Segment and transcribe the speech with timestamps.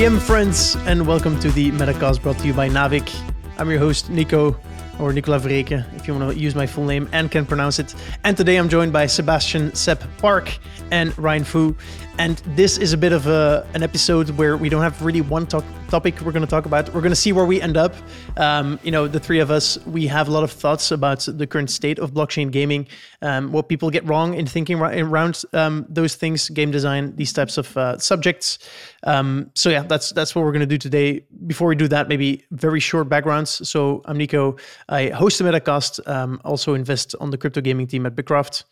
[0.00, 3.14] GM friends, and welcome to the Metacast brought to you by Naavik.
[3.58, 4.58] I'm your host, Nico,
[4.98, 7.94] or Nicola Vereecke, if you want to use my full name and can pronounce it.
[8.24, 10.58] And today I'm joined by Sebastian Sepp Park
[10.90, 11.76] and Ryan Foo.
[12.16, 15.46] And this is a bit of a, an episode where we don't have really one
[15.46, 16.94] talk, topic we're going to talk about.
[16.94, 17.94] We're going to see where we end up.
[18.36, 21.46] Um, you know, the three of us, we have a lot of thoughts about the
[21.46, 22.86] current state of blockchain gaming,
[23.22, 27.58] um, what people get wrong in thinking around um, those things, game design, these types
[27.58, 28.58] of uh, subjects.
[29.02, 31.24] Um, so yeah, that's that's what we're going to do today.
[31.46, 33.68] Before we do that, maybe very short backgrounds.
[33.68, 34.56] So I'm Nico.
[34.88, 36.06] I host the Metacast.
[36.08, 38.64] Um, also invest on the crypto gaming team at BITKRAFT.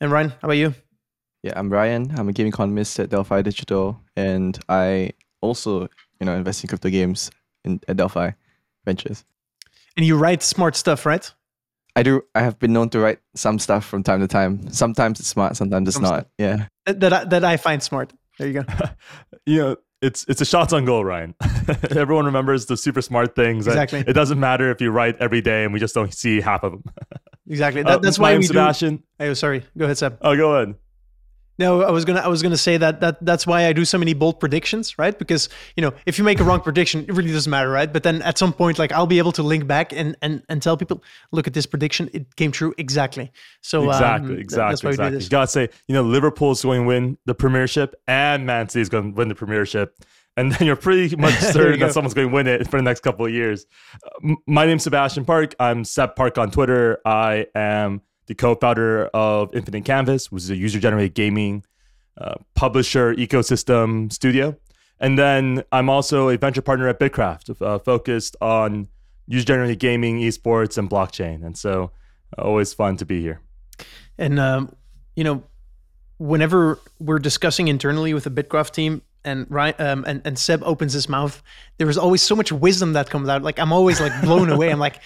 [0.00, 0.74] And Ryan, how about you?
[1.42, 2.12] Yeah, I'm Ryan.
[2.18, 5.88] I'm a game economist at Delphi Digital, and I also,
[6.20, 7.30] you know, invest in crypto games
[7.64, 8.30] in at Delphi
[8.84, 9.24] Ventures.
[9.96, 11.30] And you write smart stuff, right?
[11.94, 12.22] I do.
[12.34, 14.70] I have been known to write some stuff from time to time.
[14.70, 16.20] Sometimes it's smart, sometimes it's some not.
[16.20, 16.26] Stuff.
[16.38, 18.12] Yeah, that that I, that I find smart.
[18.38, 18.64] There you go.
[19.46, 21.34] you know, it's it's a shots on goal, Ryan.
[21.90, 23.66] Everyone remembers the super smart things.
[23.66, 24.00] Exactly.
[24.00, 26.72] It doesn't matter if you write every day, and we just don't see half of
[26.72, 26.84] them.
[27.48, 27.82] exactly.
[27.86, 28.96] That, uh, that's why we Sebastian.
[28.96, 29.02] Do...
[29.20, 29.64] Oh, sorry.
[29.76, 30.18] Go ahead, Seb.
[30.20, 30.74] Oh, go ahead.
[31.58, 33.96] No, I was gonna I was gonna say that that that's why I do so
[33.96, 35.18] many bold predictions, right?
[35.18, 37.90] Because you know, if you make a wrong prediction, it really doesn't matter, right?
[37.90, 40.62] But then at some point, like I'll be able to link back and and and
[40.62, 43.32] tell people, look at this prediction, it came true exactly.
[43.62, 45.04] So exactly, um, exactly, that's why exactly.
[45.04, 45.24] We do this.
[45.24, 49.12] You gotta say, you know, Liverpool's going to win the Premiership, and Man City's going
[49.12, 49.98] to win the Premiership,
[50.36, 53.00] and then you're pretty much certain that someone's going to win it for the next
[53.00, 53.66] couple of years.
[54.04, 55.54] Uh, my name's Sebastian Park.
[55.60, 56.98] I'm Seb Park on Twitter.
[57.04, 61.64] I am the co-founder of Infinite Canvas, which is a user-generated gaming
[62.18, 64.56] uh, publisher ecosystem studio.
[64.98, 68.88] And then I'm also a venture partner at BITKRAFT, uh, focused on
[69.26, 71.44] user-generated gaming, esports, and blockchain.
[71.44, 71.90] And so,
[72.36, 73.40] uh, always fun to be here.
[74.18, 74.74] And um,
[75.14, 75.42] you know,
[76.18, 80.92] whenever we're discussing internally with the BITKRAFT team, and Ryan um, and, and Seb opens
[80.92, 81.42] his mouth,
[81.78, 83.42] there is always so much wisdom that comes out.
[83.42, 84.70] Like I'm always like blown away.
[84.70, 85.00] I'm like,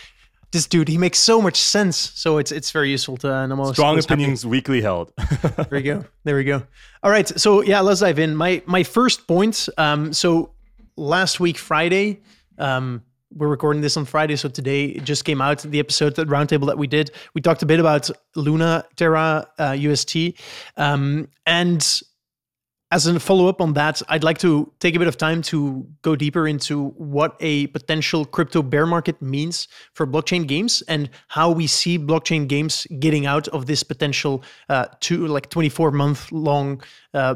[0.52, 1.96] this dude, he makes so much sense.
[1.96, 3.72] So it's it's very useful to uh, know.
[3.72, 4.50] Strong opinions happy.
[4.50, 5.12] weekly held.
[5.42, 6.04] there we go.
[6.24, 6.62] There we go.
[7.02, 7.28] All right.
[7.28, 8.34] So yeah, let's dive in.
[8.34, 9.68] My my first point.
[9.78, 10.52] Um, so
[10.96, 12.20] last week Friday,
[12.58, 13.02] um,
[13.32, 16.66] we're recording this on Friday, so today it just came out the episode, the roundtable
[16.66, 17.12] that we did.
[17.34, 20.34] We talked a bit about Luna Terra uh, UST,
[20.76, 22.02] um, and
[22.92, 25.86] as a follow up on that, I'd like to take a bit of time to
[26.02, 31.50] go deeper into what a potential crypto bear market means for blockchain games and how
[31.52, 36.82] we see blockchain games getting out of this potential uh, two like 24 month long
[37.14, 37.34] uh,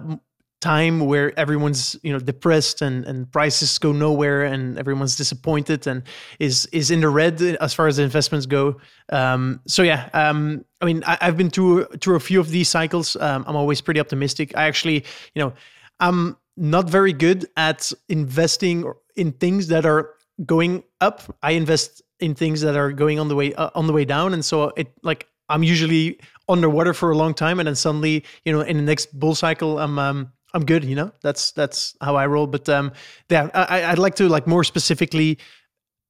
[0.64, 6.02] time where everyone's you know depressed and and prices go nowhere and everyone's disappointed and
[6.38, 8.80] is is in the red as far as investments go.
[9.10, 12.68] Um, so yeah um, i mean I, have been through through a few of these
[12.68, 13.16] cycles.
[13.16, 14.56] Um, i'm always pretty optimistic.
[14.56, 15.04] I actually
[15.34, 15.52] you know
[16.00, 18.84] i'm not very good at investing
[19.16, 20.14] in things that are
[20.46, 21.22] going up.
[21.42, 24.32] I invest in things that are going on the way uh, on the way down.
[24.32, 28.52] And so it like i'm usually underwater for a long time and then suddenly you
[28.52, 30.84] know in the next bull cycle i'm um, I'm good.
[30.84, 32.46] You know, that's that's how I roll.
[32.46, 32.92] But um,
[33.28, 35.38] yeah, I, I'd like to like more specifically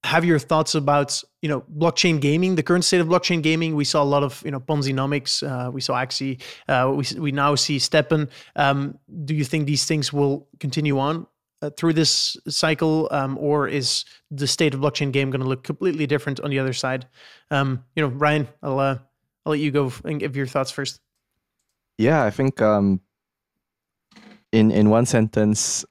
[0.04, 3.74] have your thoughts about you know blockchain gaming, the current state of blockchain gaming.
[3.74, 5.42] We saw a lot of you know Ponzinomics.
[5.42, 6.40] Uh, we saw Axie.
[6.68, 8.28] Uh, we we now see STEPN.
[8.54, 11.26] Um, do you think these things will continue on
[11.62, 15.64] uh, through this cycle, um, or is the state of blockchain game going to look
[15.64, 17.06] completely different on the other side?
[17.50, 18.98] Um, you know, Ryan, I'll uh,
[19.46, 21.00] I'll let you go and give your thoughts first.
[21.96, 23.00] Yeah, I think um,
[24.54, 25.84] in in one sentence,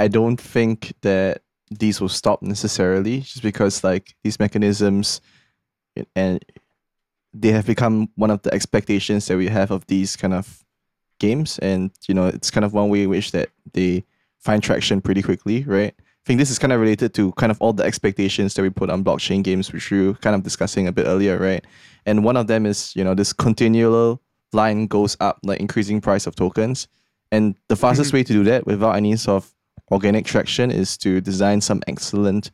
[0.00, 5.20] I don't think that these will stop necessarily, just because like these mechanisms,
[6.16, 6.44] and
[7.32, 10.64] they have become one of the expectations that we have of these kind of
[11.20, 14.04] games, and you know it's kind of one way in which that they
[14.38, 15.94] find traction pretty quickly, right?
[15.96, 18.70] I think this is kind of related to kind of all the expectations that we
[18.70, 21.64] put on blockchain games, which we were kind of discussing a bit earlier, right?
[22.04, 24.20] And one of them is you know this continual
[24.52, 26.88] line goes up, like increasing price of tokens
[27.30, 28.18] and the fastest mm-hmm.
[28.18, 29.54] way to do that without any sort of
[29.90, 32.50] organic traction is to design some excellent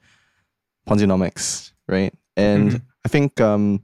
[0.88, 2.12] Ponzinomics, right?
[2.36, 2.84] And mm-hmm.
[3.04, 3.82] I think um,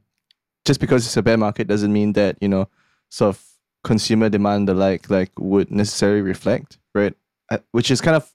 [0.65, 2.69] just because it's a bear market doesn't mean that, you know,
[3.09, 3.45] sort of
[3.83, 7.15] consumer demand the like like would necessarily reflect, right?
[7.51, 8.31] Uh, which is kind of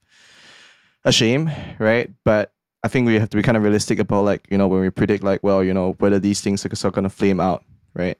[1.04, 2.12] a shame, right?
[2.24, 2.52] But
[2.84, 4.90] I think we have to be kind of realistic about like, you know, when we
[4.90, 7.64] predict like, well, you know, whether these things are sort of gonna flame out,
[7.94, 8.18] right?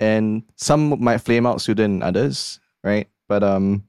[0.00, 3.08] And some might flame out sooner than others, right?
[3.28, 3.84] But um,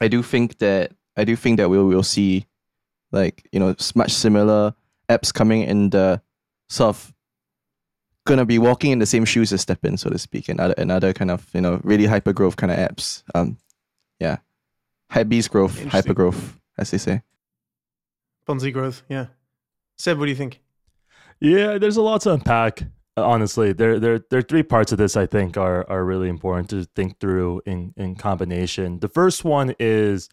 [0.00, 2.46] I do think that I do think that we will see
[3.12, 4.74] like you know much similar
[5.08, 6.20] apps coming in the
[6.68, 7.12] sort of
[8.24, 11.12] gonna be walking in the same shoes as STEPN, so to speak, and other another
[11.12, 13.22] kind of you know really hyper growth kind of apps.
[13.34, 13.58] Um,
[14.18, 14.38] yeah,
[15.10, 17.22] hype beast growth, hyper growth, as they say.
[18.48, 19.02] Ponzi growth.
[19.08, 19.26] Yeah.
[19.98, 20.60] Seb, what do you think?
[21.40, 22.82] Yeah, there's a lot to unpack.
[23.16, 26.68] Honestly, there there there are three parts of this I think are are really important
[26.70, 29.00] to think through in in combination.
[29.00, 30.28] The first one is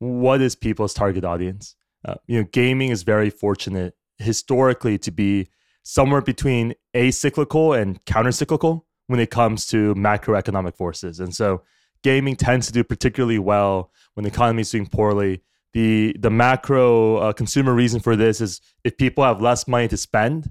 [0.00, 1.76] what is people's target audience?
[2.04, 5.48] Uh, you know, gaming is very fortunate historically to be
[5.82, 11.20] somewhere between acyclical and countercyclical when it comes to macroeconomic forces.
[11.20, 11.62] And so
[12.02, 15.42] gaming tends to do particularly well when the economy is doing poorly.
[15.72, 19.96] The the macro uh, consumer reason for this is if people have less money to
[19.96, 20.50] spend,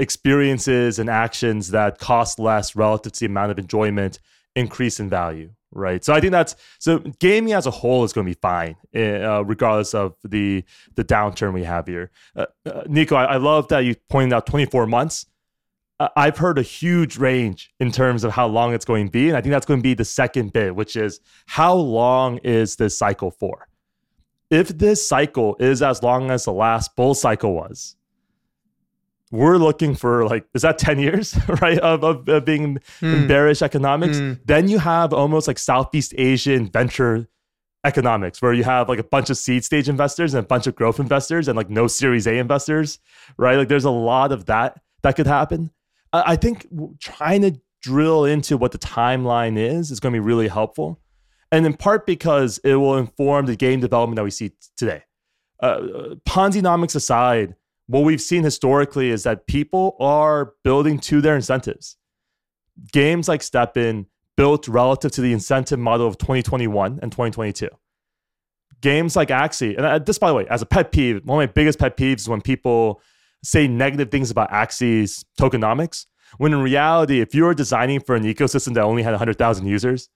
[0.00, 4.18] experiences and actions that cost less relative to the amount of enjoyment
[4.56, 6.04] increase in value right?
[6.04, 9.22] So I think that's so gaming as a whole is going to be fine, eh,
[9.22, 10.64] uh, regardless of the
[10.96, 12.10] the downturn we have here.
[12.34, 15.26] Uh, uh, Nico, I, I, love that you pointed out 24 months.
[16.16, 19.36] I've heard a huge range in terms of how long it's going to be, and
[19.36, 22.96] I think that's going to be the second bit, which is how long is this
[22.96, 23.68] cycle for?
[24.50, 27.96] If this cycle is as long as the last bull cycle was,
[29.30, 33.28] we're looking for like is that 10 years right of, of, of being mm.
[33.28, 34.18] bearish economics?
[34.18, 34.40] Mm.
[34.44, 37.28] then you have almost like southeast asian venture
[37.84, 40.74] economics where you have like a bunch of seed stage investors and a bunch of
[40.74, 42.98] growth investors and like no series a investors
[43.36, 43.56] right?
[43.56, 45.70] Like there's a lot of that that could happen.
[46.12, 46.66] I, I think
[47.00, 51.00] trying to drill into what the timeline is is going to be really helpful.
[51.52, 55.02] And in part because it will inform the game development that we see today.
[55.62, 57.54] Uh, uh ponzi aside
[57.90, 61.96] what we've seen historically is that people are building to their incentives.
[62.92, 64.06] Games like STEPN
[64.36, 67.68] built relative to the incentive model of 2021 and 2022.
[68.80, 71.48] Games like Axie, and uh, this, by the way, as a pet peeve, one of
[71.48, 73.02] my biggest pet peeves is when people
[73.42, 76.06] say negative things about Axie's tokenomics.
[76.38, 80.08] When in reality, if you were designing for an ecosystem that only had 100,000 users,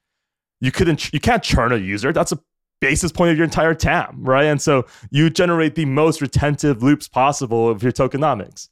[0.61, 2.13] you couldn't, you can't churn a user.
[2.13, 2.39] That's a
[2.85, 4.45] basis point of your entire TAM, right?
[4.45, 8.69] And so you generate the most retentive loops possible of your tokenomics.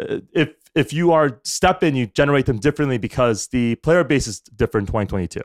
[0.00, 4.40] Uh, if if you are STEPN, you generate them differently because the player base is
[4.40, 5.40] different in 2022.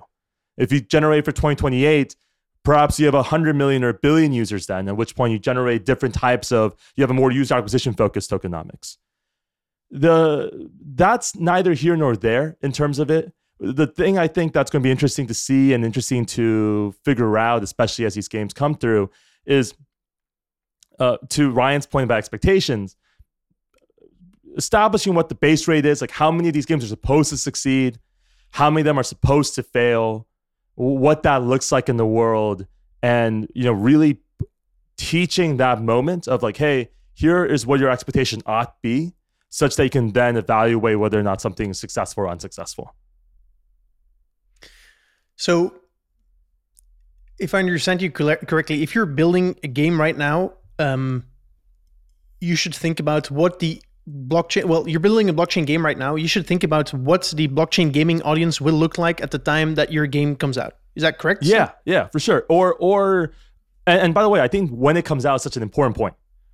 [0.57, 2.16] If you generate for 2028,
[2.63, 5.83] perhaps you have 100 million or a billion users then, at which point you generate
[5.83, 8.98] different types of, you have a more user acquisition focused tokenomics.
[9.89, 14.69] The That's neither here nor there in terms of it the thing I think that's
[14.69, 18.54] going to be interesting to see and interesting to figure out, especially as these games
[18.54, 19.10] come through,
[19.46, 19.74] is
[21.00, 22.96] uh, to Ryan's point about expectations,
[24.57, 27.38] establishing what the base rate is, like how many of these games are supposed to
[27.38, 28.00] succeed,
[28.52, 30.28] how many of them are supposed to fail,
[30.75, 32.66] what that looks like in the world,
[33.02, 34.19] and you know, really
[34.98, 39.13] teaching that moment of like, hey, here is what your expectation ought be,
[39.50, 42.94] such that you can then evaluate whether or not something is successful or unsuccessful.
[45.35, 45.73] So,
[47.39, 51.25] if I understand you correctly, if you're building a game right now, um,
[52.39, 54.65] you should think about what the blockchain.
[54.65, 56.15] Well, you're building a blockchain game right now.
[56.15, 59.75] You should think about what the blockchain gaming audience will look like at the time
[59.75, 60.75] that your game comes out.
[60.95, 61.43] Is that correct?
[61.43, 62.45] Yeah, yeah, for sure.
[62.49, 63.33] Or, or,
[63.85, 65.97] and, and by the way, I think when it comes out is such an important
[65.97, 66.13] point,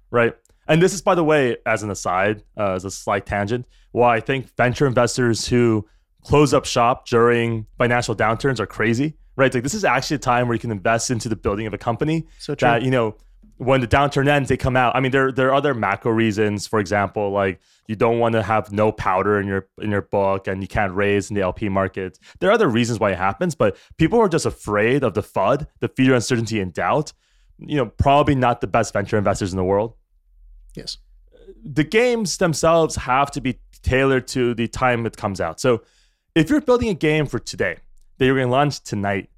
[0.10, 0.36] right?
[0.68, 4.16] And this is, by the way, as an aside, uh, as a slight tangent, why
[4.16, 5.88] I think venture investors who
[6.24, 9.54] close up shop during financial downturns are crazy, right?
[9.54, 11.78] Like this is actually a time where you can invest into the building of a
[11.78, 12.28] company.
[12.40, 12.68] So true.
[12.68, 13.16] That you know,
[13.58, 14.96] when the downturn ends, they come out.
[14.96, 16.68] I mean, there there are other macro reasons.
[16.68, 20.48] For example, like you don't want to have no powder in your in your book,
[20.48, 22.20] and you can't raise in the LP markets.
[22.40, 25.68] There are other reasons why it happens, but people are just afraid of the FUD,
[25.80, 27.14] the fear, uncertainty, and doubt.
[27.60, 29.96] You know, probably not the best venture investors in the world.
[30.76, 30.98] Yes.
[31.64, 35.60] The games themselves have to be tailored to the time it comes out.
[35.60, 35.84] So
[36.36, 37.78] if you're building a game for today
[38.18, 39.30] that you're going to launch tonight,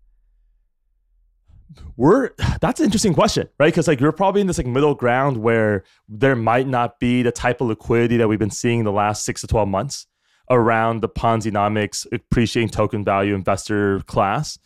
[1.97, 2.31] we're
[2.61, 3.67] that's an interesting question, right?
[3.67, 7.31] Because like you're probably in this like middle ground where there might not be the
[7.31, 10.05] type of liquidity that we've been seeing in the last six to twelve months
[10.49, 14.59] around the Ponzi-nomics appreciating token value investor class.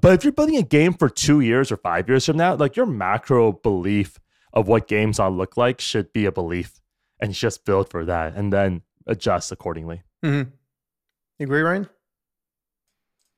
[0.00, 2.76] But if you're building a game for two years or five years from now, like
[2.76, 4.18] your macro belief
[4.52, 6.80] of what games ought look like should be a belief,
[7.20, 10.02] and just build for that, and then adjust accordingly.
[10.24, 10.50] Mm-hmm.
[11.38, 11.88] You agree, Ryan?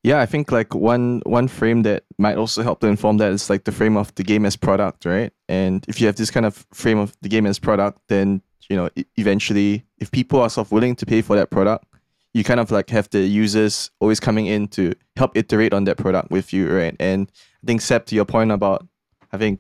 [0.05, 3.51] Yeah, I think like one one frame that might also help to inform that is
[3.51, 5.33] like the frame of the game as product, right?
[5.49, 8.41] And if you have this kind of frame of the game as product, then
[8.71, 11.85] you know eventually, if people are sort of willing to pay for that product,
[12.33, 15.97] you kind of like have the users always coming in to help iterate on that
[15.97, 16.95] product with you, right?
[17.01, 17.31] And
[17.65, 18.87] I think Seb, to your point about
[19.33, 19.59] having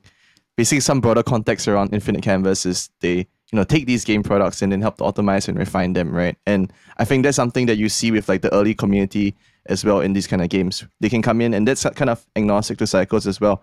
[0.56, 4.62] basically some broader context around Infinite Canvas is they you know take these game products
[4.62, 7.78] and then help to optimize and refine them right and i think that's something that
[7.78, 9.34] you see with like the early community
[9.66, 12.26] as well in these kind of games they can come in and that's kind of
[12.36, 13.62] agnostic to cycles as well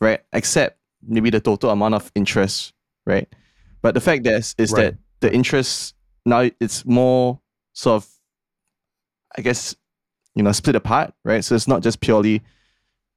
[0.00, 2.72] right except maybe the total amount of interest,
[3.06, 3.28] right?
[3.82, 4.82] But the fact is, is right.
[4.82, 7.40] that the interest now it's more
[7.74, 8.08] sort of,
[9.36, 9.74] I guess,
[10.34, 11.44] you know, split apart, right?
[11.44, 12.42] So it's not just purely,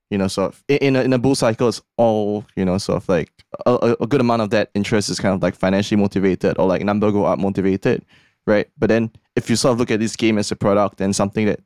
[0.10, 2.98] you know, sort of in a, in a bull cycle, it's all you know, sort
[2.98, 3.32] of like
[3.66, 6.84] a, a good amount of that interest is kind of like financially motivated or like
[6.84, 8.06] number go up motivated,
[8.46, 8.70] right?
[8.78, 11.46] But then if you sort of look at this game as a product and something
[11.46, 11.60] that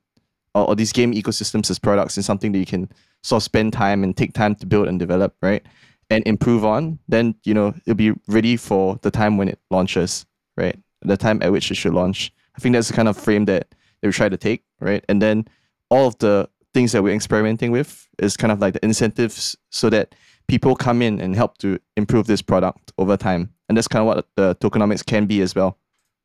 [0.56, 2.90] or, or these game ecosystems as products and something that you can
[3.24, 5.66] sort of spend time and take time to build and develop, right?
[6.10, 10.26] And improve on, then you know it'll be ready for the time when it launches,
[10.58, 10.78] right?
[11.04, 12.34] The time at which it should launch.
[12.56, 15.06] I think that's the kind of frame that they we try to take, right?
[15.08, 15.48] And then
[15.90, 19.90] all of the things that we're experimenting with is kind of like the incentives so
[19.90, 20.16] that
[20.48, 23.54] people come in and help to improve this product over time.
[23.70, 25.78] And that's kind of what the tokenomics can be as well,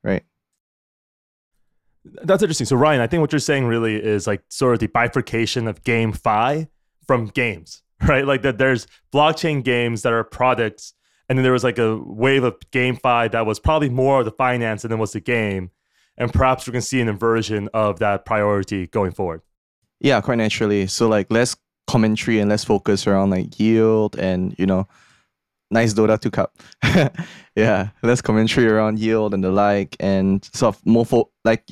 [0.03, 0.23] right?
[2.05, 2.67] That's interesting.
[2.67, 5.83] So Ryan, I think what you're saying really is like sort of the bifurcation of
[5.83, 6.69] GameFi
[7.07, 8.27] from games, right?
[8.27, 10.95] Like that there's blockchain games that are products,
[11.29, 14.33] and then there was like a wave of GameFi that was probably more of the
[14.33, 15.71] finance than it was the game.
[16.17, 19.43] And perhaps we're gonna see an inversion of that priority going forward.
[20.01, 20.87] Yeah, quite naturally.
[20.87, 24.87] So like less commentary and less focus around like yield and you know
[25.71, 26.57] nice Dota 2 cup.
[27.57, 31.65] yeah, less commentary around yield and the like, and sort of more fo- like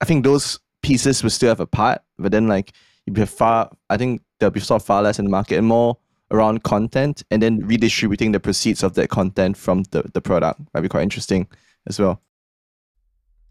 [0.00, 2.72] I think those pieces will still have a part, but then like
[3.06, 3.70] you'd be far.
[3.90, 5.98] I think there'll be sort of far less in the market and more
[6.30, 10.80] around content, and then redistributing the proceeds of that content from the the product might
[10.80, 11.46] be quite interesting
[11.86, 12.20] as well.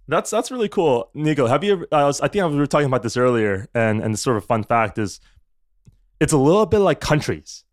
[0.07, 1.47] That's that's really cool, Nico.
[1.47, 1.87] Have you?
[1.91, 4.45] I was I think we were talking about this earlier, and and the sort of
[4.45, 5.19] fun fact is,
[6.19, 7.63] it's a little bit like countries,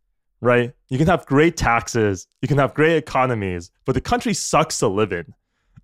[0.40, 0.72] right?
[0.88, 4.88] You can have great taxes, you can have great economies, but the country sucks to
[4.88, 5.34] live in.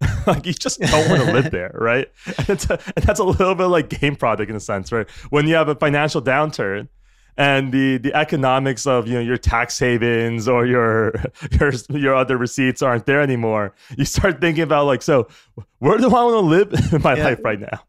[0.27, 2.09] like you just don't want to live there, right?
[2.49, 5.09] And, a, and, that's a little bit like game product in a sense, right?
[5.31, 6.89] When you have a financial downturn
[7.39, 11.15] and the the economics of you know your tax havens or your
[11.53, 15.29] your your other receipts aren't there anymore, you start thinking about like, so
[15.79, 17.25] where do I want to live in my yeah.
[17.25, 17.81] life right now?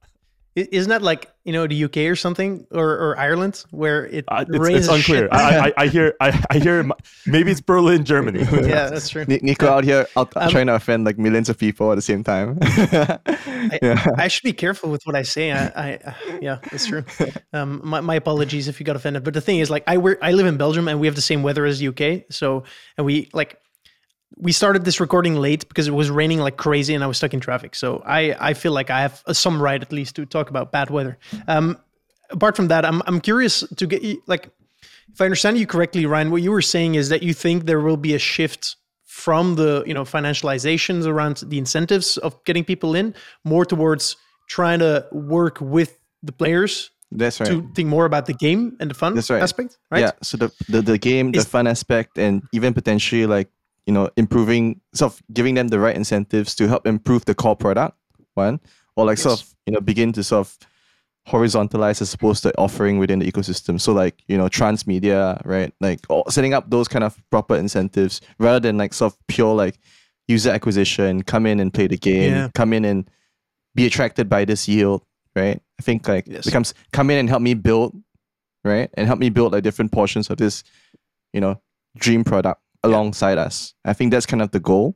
[0.71, 4.45] Isn't that like you know the UK or something or, or Ireland where it uh,
[4.47, 4.85] it's, rains?
[4.85, 5.29] It's unclear.
[5.31, 6.89] I, I, I, hear I, I hear
[7.25, 8.39] maybe it's Berlin, Germany.
[8.39, 9.25] yeah, that's true.
[9.27, 12.23] Nico out here out, um, trying to offend like millions of people at the same
[12.23, 12.57] time.
[12.61, 14.05] I, yeah.
[14.17, 15.51] I should be careful with what I say.
[15.51, 17.03] I, I yeah, that's true.
[17.51, 19.23] Um, my, my apologies if you got offended.
[19.23, 21.21] But the thing is, like, I work, I live in Belgium and we have the
[21.21, 22.25] same weather as the UK.
[22.31, 22.63] So
[22.95, 23.57] and we like
[24.37, 27.33] we started this recording late because it was raining like crazy and I was stuck
[27.33, 27.75] in traffic.
[27.75, 30.89] So I, I feel like I have some right at least to talk about bad
[30.89, 31.17] weather.
[31.47, 31.77] Um,
[32.29, 34.49] apart from that, I'm, I'm curious to get you, like,
[35.11, 37.81] if I understand you correctly, Ryan, what you were saying is that you think there
[37.81, 42.95] will be a shift from the, you know, financializations around the incentives of getting people
[42.95, 44.15] in more towards
[44.47, 47.49] trying to work with the players that's right.
[47.49, 49.41] To think more about the game and the fun That's right.
[49.41, 50.01] aspect, right?
[50.01, 50.11] Yeah.
[50.21, 53.49] So the the, the game, the fun aspect, and even potentially like
[53.89, 57.55] you know, improving sort of giving them the right incentives to help improve the core
[57.55, 57.97] product,
[58.35, 58.59] one,
[58.95, 59.23] or like yes.
[59.23, 60.57] sort of, you know, begin to sort of
[61.27, 63.81] horizontalize as opposed to offering within the ecosystem.
[63.81, 65.73] So like, you know, transmedia, right?
[65.81, 69.79] Like setting up those kind of proper incentives rather than like sort of pure like
[70.27, 72.49] user acquisition, come in and play the game, yeah.
[72.53, 73.09] come in and
[73.73, 75.01] be attracted by this yield,
[75.35, 75.59] right?
[75.79, 76.45] I think like yes.
[76.45, 77.99] becomes come in and help me build,
[78.63, 78.91] right?
[78.93, 80.63] And help me build like different portions of this,
[81.33, 81.59] you know,
[81.97, 83.73] dream product alongside us.
[83.85, 84.95] I think that's kind of the goal,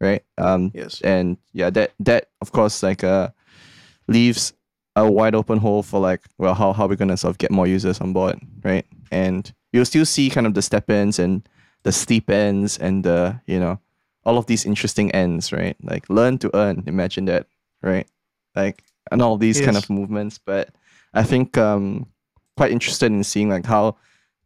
[0.00, 0.22] right?
[0.36, 1.00] Um, yes.
[1.02, 3.28] And yeah, that that of course like uh
[4.06, 4.52] leaves
[4.96, 7.66] a wide open hole for like well how how we're gonna sort of get more
[7.66, 8.86] users on board, right?
[9.10, 11.48] And you'll still see kind of the step ins and
[11.82, 13.78] the steep ends and the you know
[14.24, 15.76] all of these interesting ends, right?
[15.82, 16.84] Like learn to earn.
[16.86, 17.46] Imagine that,
[17.82, 18.06] right?
[18.54, 19.64] Like and all these yes.
[19.64, 20.38] kind of movements.
[20.38, 20.70] But
[21.14, 22.06] I think um
[22.56, 23.96] quite interested in seeing like how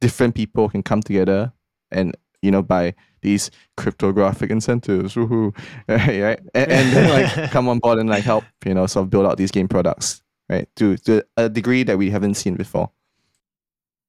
[0.01, 1.53] different people can come together
[1.91, 5.57] and you know, by these cryptographic incentives, woohoo,
[5.89, 6.41] right?
[6.55, 9.27] And, and then like come on board and like help, you know, sort of build
[9.27, 10.69] out these game products, right?
[10.77, 12.91] To to a degree that we haven't seen before.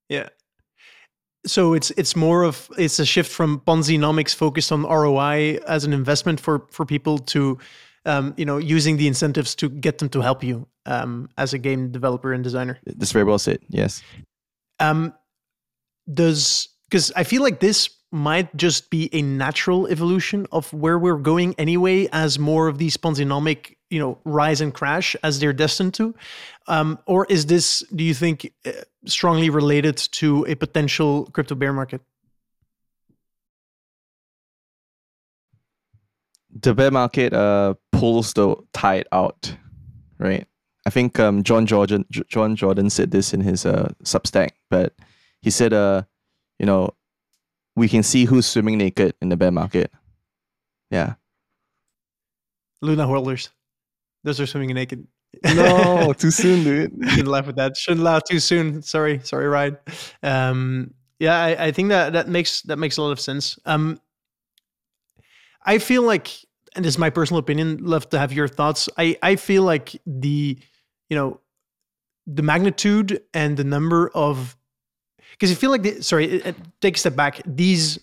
[0.09, 0.29] Yeah.
[1.45, 5.93] So it's it's more of it's a shift from Ponzi-nomics focused on ROI as an
[5.93, 7.59] investment for for people to
[8.05, 11.57] um, you know, using the incentives to get them to help you um, as a
[11.57, 12.79] game developer and designer.
[12.85, 13.59] That's very well said.
[13.69, 14.01] Yes.
[14.79, 15.13] Um,
[16.13, 21.17] does because I feel like this might just be a natural evolution of where we're
[21.17, 25.95] going anyway, as more of these Ponzinomic, you know, rise and crash as they're destined
[25.95, 26.13] to?
[26.67, 28.71] Um, or is this, do you think, uh,
[29.05, 32.01] strongly related to a potential crypto bear market?
[36.61, 39.57] The bear market uh, pulls the tide out,
[40.19, 40.45] right?
[40.85, 44.93] I think um, John Jordan John Jordan said this in his uh, Substack, but
[45.41, 46.03] he said, uh,
[46.59, 46.93] you know,
[47.75, 49.91] we can see who's swimming naked in the bear market.
[50.91, 51.15] Yeah.
[52.81, 53.49] Luna holders.
[54.23, 55.07] Those are swimming naked.
[55.43, 56.91] No, too soon, dude.
[57.09, 57.75] Shouldn't laugh at that.
[57.75, 58.81] Shouldn't laugh too soon.
[58.81, 59.77] Sorry, sorry, Ryan.
[60.21, 63.57] Um, yeah, I, I, think that that makes that makes a lot of sense.
[63.65, 63.99] Um,
[65.65, 66.29] I feel like,
[66.75, 67.79] and this is my personal opinion.
[67.81, 68.89] Love to have your thoughts.
[68.97, 70.59] I I feel like the,
[71.09, 71.39] you know,
[72.27, 74.55] the magnitude and the number of,
[75.33, 77.41] because I feel like the, sorry, it, it, take a step back.
[77.45, 77.99] These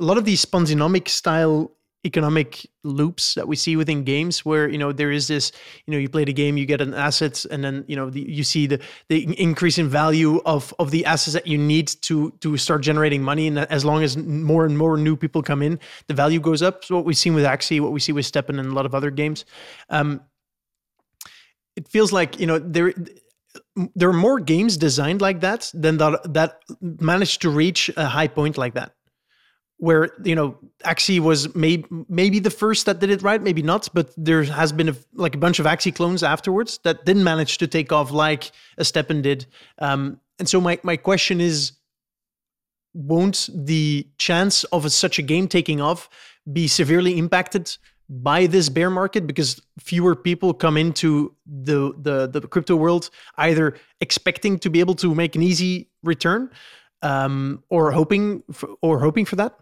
[0.00, 1.70] a lot of these Ponzinomic style
[2.06, 5.52] economic loops that we see within games where you know there is this
[5.86, 8.20] you know you play the game you get an asset and then you know the,
[8.20, 8.78] you see the
[9.08, 13.22] the increase in value of of the assets that you need to to start generating
[13.22, 16.60] money and as long as more and more new people come in the value goes
[16.60, 18.84] up so what we've seen with Axie what we see with STEPN and a lot
[18.84, 19.46] of other games
[19.88, 20.20] um
[21.74, 22.92] it feels like you know there
[23.94, 28.28] there are more games designed like that than that that managed to reach a high
[28.28, 28.92] point like that
[29.78, 33.88] where you know Axie was maybe maybe the first that did it right, maybe not,
[33.92, 37.58] but there has been a, like a bunch of Axie clones afterwards that didn't manage
[37.58, 39.46] to take off like a STEPN did.
[39.78, 41.72] Um, and so my my question is,
[42.92, 46.08] won't the chance of a, such a game taking off
[46.52, 47.76] be severely impacted
[48.08, 53.74] by this bear market because fewer people come into the the the crypto world either
[54.00, 56.50] expecting to be able to make an easy return
[57.02, 59.58] um, or hoping for, or hoping for that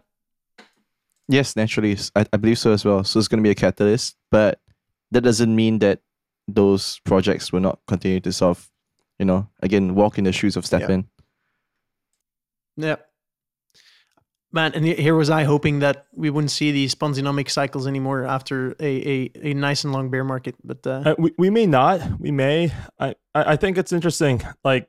[1.27, 1.97] Yes, naturally.
[2.15, 3.03] I, I believe so as well.
[3.03, 4.59] So it's going to be a catalyst, but
[5.11, 5.99] that doesn't mean that
[6.47, 8.69] those projects will not continue to solve,
[9.19, 11.05] you know, again, walk in the shoes of STEPN
[12.75, 12.87] Yeah.
[12.87, 12.95] yeah.
[14.53, 18.75] Man, and here was I hoping that we wouldn't see these Ponzinomic cycles anymore after
[18.79, 20.55] a, a, a nice and long bear market.
[20.63, 22.19] But uh, uh, we, we may not.
[22.19, 22.71] We may.
[22.99, 24.43] I, I think it's interesting.
[24.63, 24.87] Like,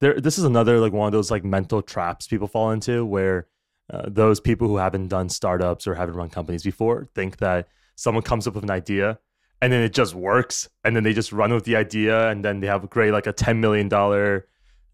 [0.00, 3.46] there, this is another like one of those like mental traps people fall into where
[3.88, 8.22] uh, those people who haven't done startups or haven't run companies before think that someone
[8.22, 9.18] comes up with an idea
[9.62, 12.60] and then it just works and then they just run with the idea and then
[12.60, 13.88] they have a great like a $10 million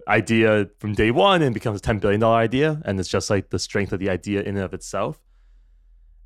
[0.08, 3.58] idea from day one and becomes a $10 billion idea and it's just like the
[3.58, 5.20] strength of the idea in and of itself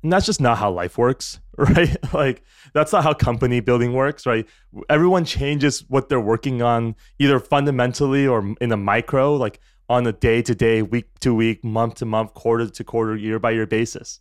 [0.03, 4.25] and that's just not how life works right like that's not how company building works
[4.25, 4.47] right
[4.89, 9.59] everyone changes what they're working on either fundamentally or in a micro like
[9.89, 13.39] on a day to day, week to week, month to month, quarter to quarter, year
[13.39, 14.19] by year basis,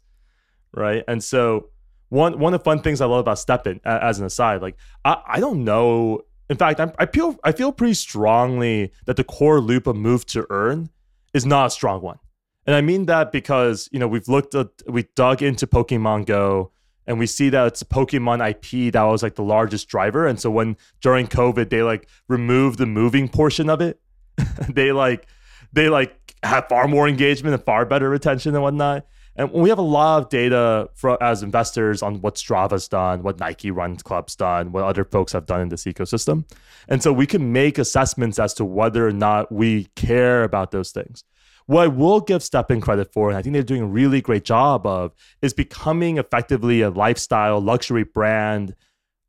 [0.72, 1.04] right?
[1.08, 1.70] And so
[2.08, 5.22] one one of the fun things I love about STEPN, as an aside, like I,
[5.26, 6.22] I don't know.
[6.48, 10.26] In fact, I'm, I feel I feel pretty strongly that the core loop of move
[10.26, 10.90] to earn
[11.34, 12.18] is not a strong one,
[12.66, 16.72] and I mean that because you know we've looked at we dug into Pokemon Go
[17.06, 20.26] and we see that it's Pokemon IP that was like the largest driver.
[20.26, 24.00] And so when during COVID they like removed the moving portion of it,
[24.68, 25.26] they like
[25.72, 29.06] they like have far more engagement and far better retention and whatnot.
[29.38, 33.38] And we have a lot of data for as investors on what Strava's done, what
[33.38, 36.44] Nike Run Club's done, what other folks have done in this ecosystem.
[36.88, 40.90] And so we can make assessments as to whether or not we care about those
[40.90, 41.22] things.
[41.66, 44.44] What I will give STEPN credit for, and I think they're doing a really great
[44.44, 48.74] job of, is becoming effectively a lifestyle luxury brand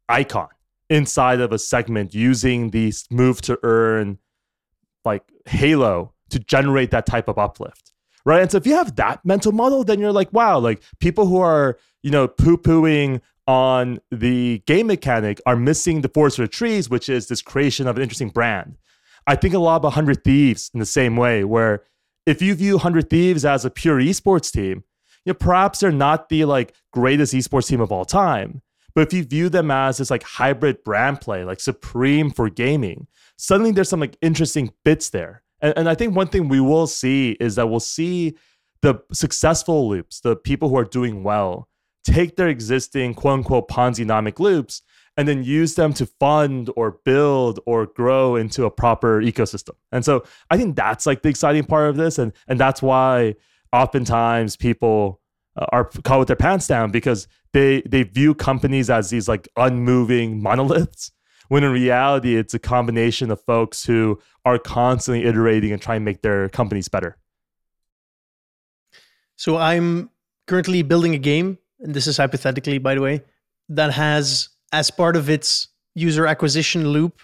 [0.08, 0.50] icon
[0.90, 4.20] inside of a segment using these move to earn
[5.04, 7.94] like halo to generate that type of uplift
[8.28, 8.42] right?
[8.42, 11.40] And so if you have that mental model then you're like wow like people who
[11.40, 16.90] are you know poo-pooing on the game mechanic are missing the forest for the trees
[16.90, 18.78] which is this creation of an interesting brand.
[19.26, 21.84] I think a lot about 100 thieves in the same way where
[22.26, 24.84] if you view 100 thieves as a pure esports team
[25.26, 28.62] you know perhaps they're not the like greatest esports team of all time.
[28.94, 33.08] But if you view them as this like hybrid brand play like supreme for gaming
[33.38, 36.88] suddenly there's some like interesting bits there and, and I think one thing we will
[36.88, 38.36] see is that we'll see
[38.82, 41.68] the successful loops, the people who are doing well,
[42.04, 44.82] take their existing quote unquote Ponzi-nomic loops
[45.18, 49.74] and then use them to fund or build or grow into a proper ecosystem.
[49.92, 52.20] And so I think that's like the exciting part of this.
[52.20, 53.36] And, and that's why
[53.74, 55.20] oftentimes people
[55.56, 59.50] uh, are caught with their pants down because they, they view companies as these like
[59.58, 61.12] unmoving monoliths
[61.48, 66.06] when in reality, it's a combination of folks who are constantly iterating and trying to
[66.06, 67.18] make their companies better.
[69.36, 70.10] So I'm
[70.48, 73.24] currently building a game, and this is hypothetically, by the way,
[73.70, 77.22] that has as part of its user acquisition loop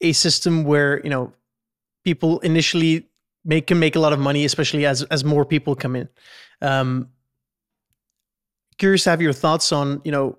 [0.00, 1.32] a system where you know
[2.04, 3.08] people initially
[3.44, 6.08] make can make a lot of money, especially as as more people come in.
[6.60, 7.08] Um,
[8.78, 10.38] curious to have your thoughts on you know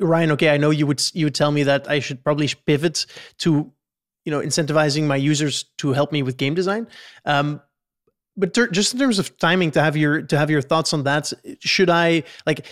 [0.00, 3.06] Ryan, okay, I know you would you would tell me that I should probably pivot
[3.38, 3.70] to,
[4.24, 6.86] you know, incentivizing my users to help me with game design.
[7.24, 7.60] Um,
[8.36, 11.04] but ter- just in terms of timing, to have your to have your thoughts on
[11.04, 12.66] that, should I like?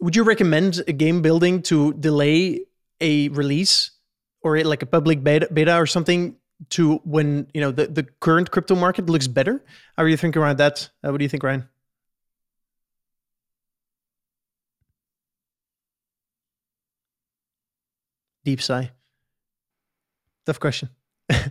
[0.00, 2.66] Would you recommend a game building to delay
[3.00, 3.92] a release
[4.42, 6.36] or like a public beta, beta or something
[6.70, 9.64] to when you know the, the current crypto market looks better?
[9.96, 10.90] How are you thinking around that?
[11.02, 11.68] Uh, what do you think, Ryan?
[18.46, 18.92] Deep sigh.
[20.46, 20.88] Tough question.
[21.28, 21.50] well,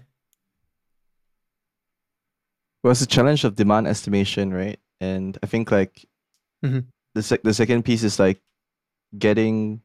[2.85, 4.79] it's a challenge of demand estimation, right?
[5.01, 6.05] And I think like
[6.63, 6.79] mm-hmm.
[7.13, 8.39] the sec- the second piece is like
[9.19, 9.81] getting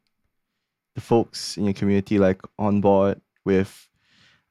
[0.95, 3.89] the folks in your community like on board with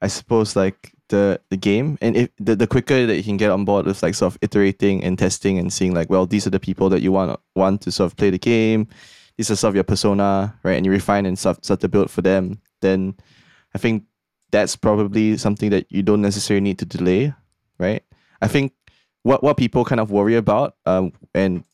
[0.02, 3.50] I suppose like the the game and if the, the quicker that you can get
[3.50, 6.50] on board with like sort of iterating and testing and seeing like well these are
[6.50, 8.86] the people that you want want to sort of play the game
[9.48, 10.76] are sort of your persona right?
[10.76, 13.14] And you refine and start, start to build for them then
[13.74, 14.04] I think
[14.50, 17.32] that's probably something that you don't necessarily need to delay
[17.78, 18.02] right?
[18.42, 18.72] I think
[19.22, 21.64] what what people kind of worry about um and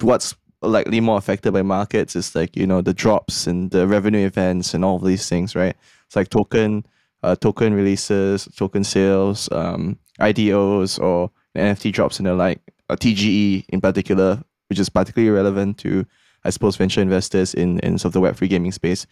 [0.00, 4.24] what's likely more affected by markets is like you know the drops and the revenue
[4.24, 5.76] events and all of these things right?
[6.06, 6.86] It's like token
[7.22, 13.64] uh, token releases token sales um, IDOs or NFT drops and the like uh, TGE
[13.68, 16.06] in particular which is particularly relevant to
[16.44, 19.06] I suppose venture investors in in sort of the web3 gaming space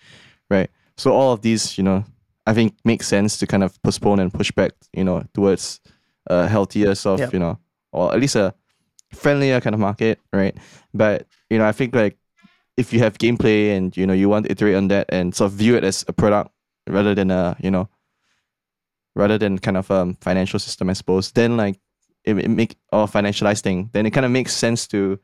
[0.51, 2.05] right so all of these you know
[2.47, 5.81] I think makes sense to kind of postpone and push back you know towards
[6.27, 7.33] a healthier sort of yep.
[7.33, 7.59] you know
[7.93, 8.55] or at least a
[9.13, 10.57] friendlier kind of market right
[10.95, 12.17] but you know, I think like
[12.77, 15.51] if you have gameplay and you know you want to iterate on that and sort
[15.51, 16.51] of view it as a product
[16.87, 17.89] rather than a you know
[19.17, 21.79] rather than kind of a um, financial system, I suppose, then like
[22.25, 25.19] it, it make or financialized thing, then it kind of makes sense to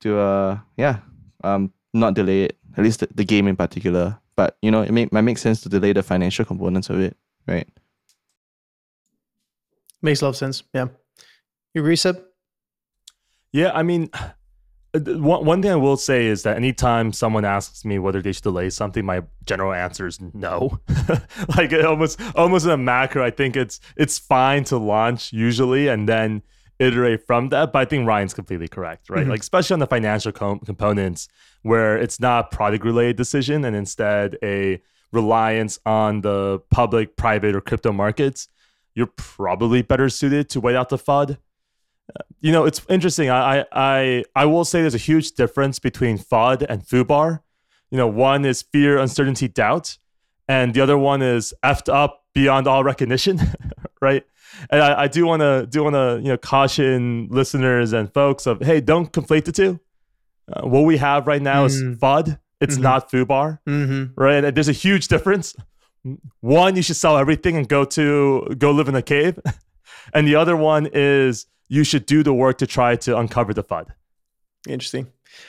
[0.00, 0.98] to uh yeah
[1.44, 4.18] um not delay it at least the, the game in particular.
[4.36, 7.16] But you know it, make, might make sense to delay the financial components of it,
[7.46, 7.68] right?
[10.02, 10.62] Makes a lot of sense.
[10.72, 10.86] Yeah.
[11.74, 12.22] You agree, Seb?
[13.52, 17.84] Yeah, I mean, uh, one, one thing I will say is that anytime someone asks
[17.84, 20.80] me whether they should delay something, my general answer is no.
[21.56, 26.08] like almost almost in a macro, I think it's it's fine to launch usually and
[26.08, 26.42] then
[26.80, 27.72] iterate from that.
[27.72, 29.20] But I think Ryan's completely correct, right?
[29.20, 29.30] Mm-hmm.
[29.30, 31.28] Like especially on the financial com- components
[31.62, 37.60] where it's not product related decision and instead a reliance on the public, private, or
[37.60, 38.48] crypto markets,
[38.94, 41.36] you're probably better suited to wait out the FUD
[42.40, 43.30] you know, it's interesting.
[43.30, 47.40] I, I I will say there's a huge difference between FUD and FUBAR.
[47.90, 49.98] You know, one is fear, uncertainty, doubt,
[50.48, 53.40] and the other one is effed up beyond all recognition,
[54.00, 54.24] right?
[54.70, 58.46] And I, I do want to do want to you know caution listeners and folks
[58.46, 59.80] of hey, don't conflate the two.
[60.52, 61.92] Uh, what we have right now mm-hmm.
[61.92, 62.38] is FUD.
[62.60, 62.82] It's mm-hmm.
[62.82, 64.20] not FUBAR, mm-hmm.
[64.20, 64.44] right?
[64.44, 65.54] And there's a huge difference.
[66.40, 69.38] One, you should sell everything and go to go live in a cave,
[70.14, 73.62] and the other one is you should do the work to try to uncover the
[73.62, 73.86] FUD.
[74.68, 75.06] Interesting.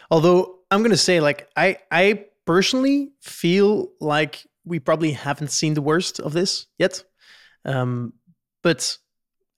[0.09, 5.81] Although I'm gonna say, like, I I personally feel like we probably haven't seen the
[5.81, 7.03] worst of this yet.
[7.65, 8.13] Um,
[8.61, 8.97] but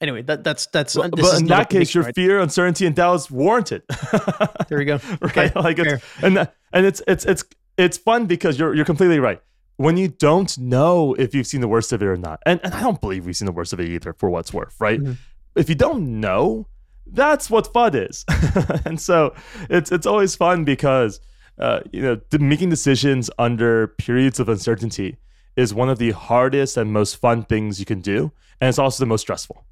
[0.01, 0.95] anyway, that that's that's.
[0.95, 2.15] Well, but in that case, your right?
[2.15, 3.83] fear, uncertainty, and doubt is warranted.
[4.69, 4.99] there we go.
[5.35, 6.37] right, like it's, and
[6.71, 7.43] and it's it's it's
[7.77, 9.41] it's fun because you're you're completely right.
[9.77, 12.73] When you don't know if you've seen the worst of it or not, and, and
[12.75, 14.99] I don't believe we've seen the worst of it either, for what's worth, right?
[14.99, 15.13] Mm-hmm
[15.55, 16.67] if you don't know,
[17.07, 18.25] that's what fun is.
[18.85, 19.33] and so
[19.69, 21.19] it's it's always fun because
[21.59, 25.17] uh, you know making decisions under periods of uncertainty
[25.55, 29.03] is one of the hardest and most fun things you can do, and it's also
[29.03, 29.65] the most stressful.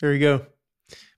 [0.00, 0.46] There you go,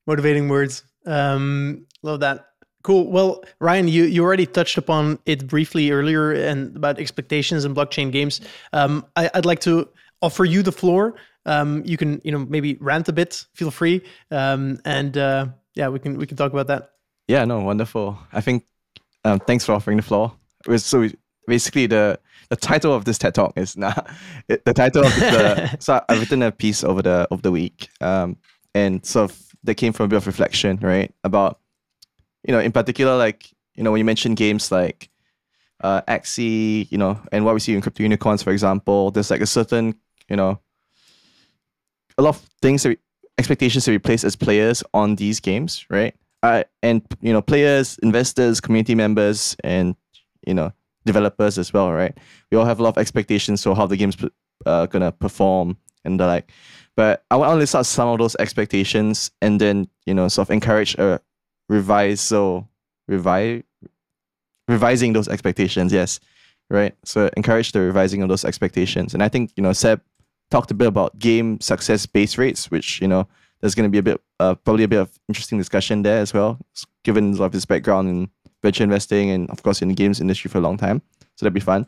[0.06, 0.84] motivating words.
[1.06, 2.46] Um, love that.
[2.82, 3.10] Cool.
[3.10, 8.12] Well, Ryan, you, you already touched upon it briefly earlier and about expectations in blockchain
[8.12, 8.40] games.
[8.72, 9.88] Um, I, I'd like to
[10.22, 13.46] offer you the floor um, you can you know maybe rant a bit.
[13.54, 16.90] Feel free, um, and uh, yeah, we can we can talk about that.
[17.28, 18.18] Yeah, no, wonderful.
[18.32, 18.64] I think
[19.24, 20.32] um, thanks for offering the floor.
[20.66, 21.08] It was so
[21.46, 24.08] basically the the title of this TED talk is not
[24.48, 25.76] the title of the.
[25.80, 28.36] so I've written a piece over the of the week, um,
[28.74, 31.60] and sort of that came from a bit of reflection, right, about
[32.46, 35.10] you know in particular like you know when you mention games like
[35.82, 39.40] uh, Axie, you know, and what we see in crypto unicorns, for example, there's like
[39.40, 39.94] a certain
[40.28, 40.60] you know
[42.18, 42.98] a lot of things that we,
[43.38, 46.14] expectations that we place as players on these games, right?
[46.42, 49.96] Uh, and you know, players, investors, community members, and
[50.46, 50.72] you know,
[51.06, 52.16] developers as well, right?
[52.50, 54.16] We all have a lot of expectations for how the game's
[54.66, 56.52] uh, gonna perform and the like.
[56.96, 60.48] But I want to list out some of those expectations and then you know, sort
[60.48, 61.20] of encourage a
[61.68, 62.68] revise, so
[63.08, 63.62] revive,
[64.68, 65.92] revising those expectations.
[65.92, 66.20] Yes,
[66.70, 66.94] right.
[67.04, 70.00] So encourage the revising of those expectations, and I think you know, Seb
[70.50, 73.26] talked a bit about game success base rates, which you know
[73.60, 76.34] there's going to be a bit, uh, probably a bit of interesting discussion there as
[76.34, 76.58] well,
[77.04, 78.30] given of his background in
[78.62, 81.02] venture investing and of course in the games industry for a long time.
[81.36, 81.86] So that'd be fun.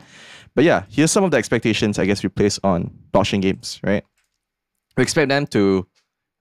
[0.55, 4.05] But yeah, here's some of the expectations I guess we place on blockchain games, right?
[4.97, 5.87] We expect them to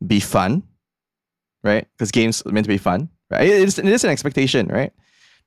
[0.05, 0.63] be fun,
[1.63, 1.87] right?
[1.93, 3.43] Because games are meant to be fun, right?
[3.43, 4.91] It is, it is an expectation, right?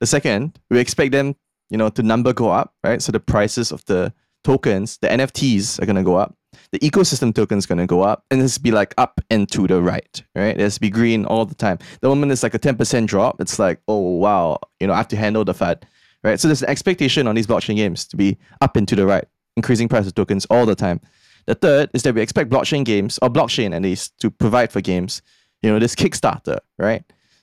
[0.00, 1.36] The second, we expect them,
[1.68, 3.02] you know, to number go up, right?
[3.02, 4.12] So the prices of the
[4.44, 6.34] tokens, the NFTs are gonna go up.
[6.72, 9.80] The ecosystem token is gonna go up, and it's be like up and to the
[9.80, 10.58] right, right?
[10.58, 11.78] It's be green all the time.
[12.00, 14.96] The moment it's like a ten percent drop, it's like, oh wow, you know, I
[14.96, 15.82] have to handle the FUD,
[16.22, 16.38] right?
[16.38, 19.24] So there's an expectation on these blockchain games to be up and to the right,
[19.56, 21.00] increasing price of tokens all the time.
[21.46, 24.80] The third is that we expect blockchain games or blockchain at least to provide for
[24.80, 25.22] games,
[25.62, 27.02] you know, this Kickstarter, right?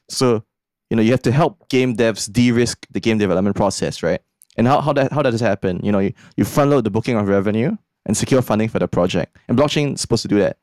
[0.10, 0.44] So
[0.90, 4.22] you know you have to help game devs de-risk the game development process right
[4.58, 6.90] and how, how, that, how does this happen you know you, you front load the
[6.90, 7.76] booking of revenue
[8.08, 9.38] and secure funding for the project.
[9.48, 10.58] And blockchain is supposed to do that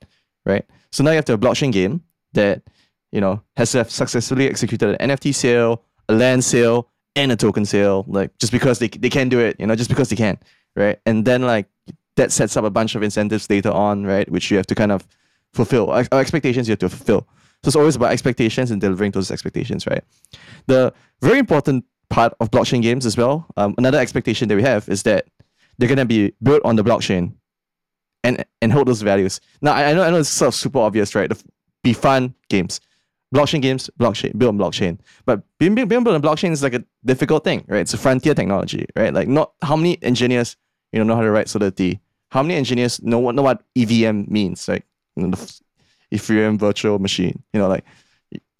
[0.46, 0.64] right?
[0.92, 2.02] So now you have to have a blockchain game
[2.32, 2.62] that
[3.12, 7.36] you know has to have successfully executed an nft sale a land sale and a
[7.36, 10.16] token sale like just because they, they can do it you know just because they
[10.16, 10.38] can
[10.76, 10.98] right?
[11.06, 11.68] And then like
[12.16, 14.92] that sets up a bunch of incentives later on right which you have to kind
[14.92, 15.06] of
[15.52, 17.26] fulfill our expectations you have to fulfill.
[17.62, 20.04] So it's always about expectations and delivering those expectations, right?
[20.66, 24.86] The very important part of blockchain games as well, um, another expectation that we have
[24.88, 25.28] is that
[25.78, 27.34] they're gonna be built on the blockchain
[28.22, 29.40] and and hold those values.
[29.60, 31.28] Now I, I know I know it's sort of super obvious, right?
[31.28, 31.42] The,
[31.82, 32.80] be fun games.
[33.34, 34.98] Blockchain games, blockchain, build on blockchain.
[35.26, 37.80] But being, being built on blockchain is like a difficult thing, right?
[37.80, 39.12] It's a frontier technology, right?
[39.12, 40.56] Like not how many engineers
[40.92, 42.00] you know know how to write Solidity.
[42.30, 44.68] How many engineers know what know what EVM means?
[44.68, 45.60] Like you know, the
[46.12, 47.42] Ethereum virtual machine.
[47.52, 47.84] You know, like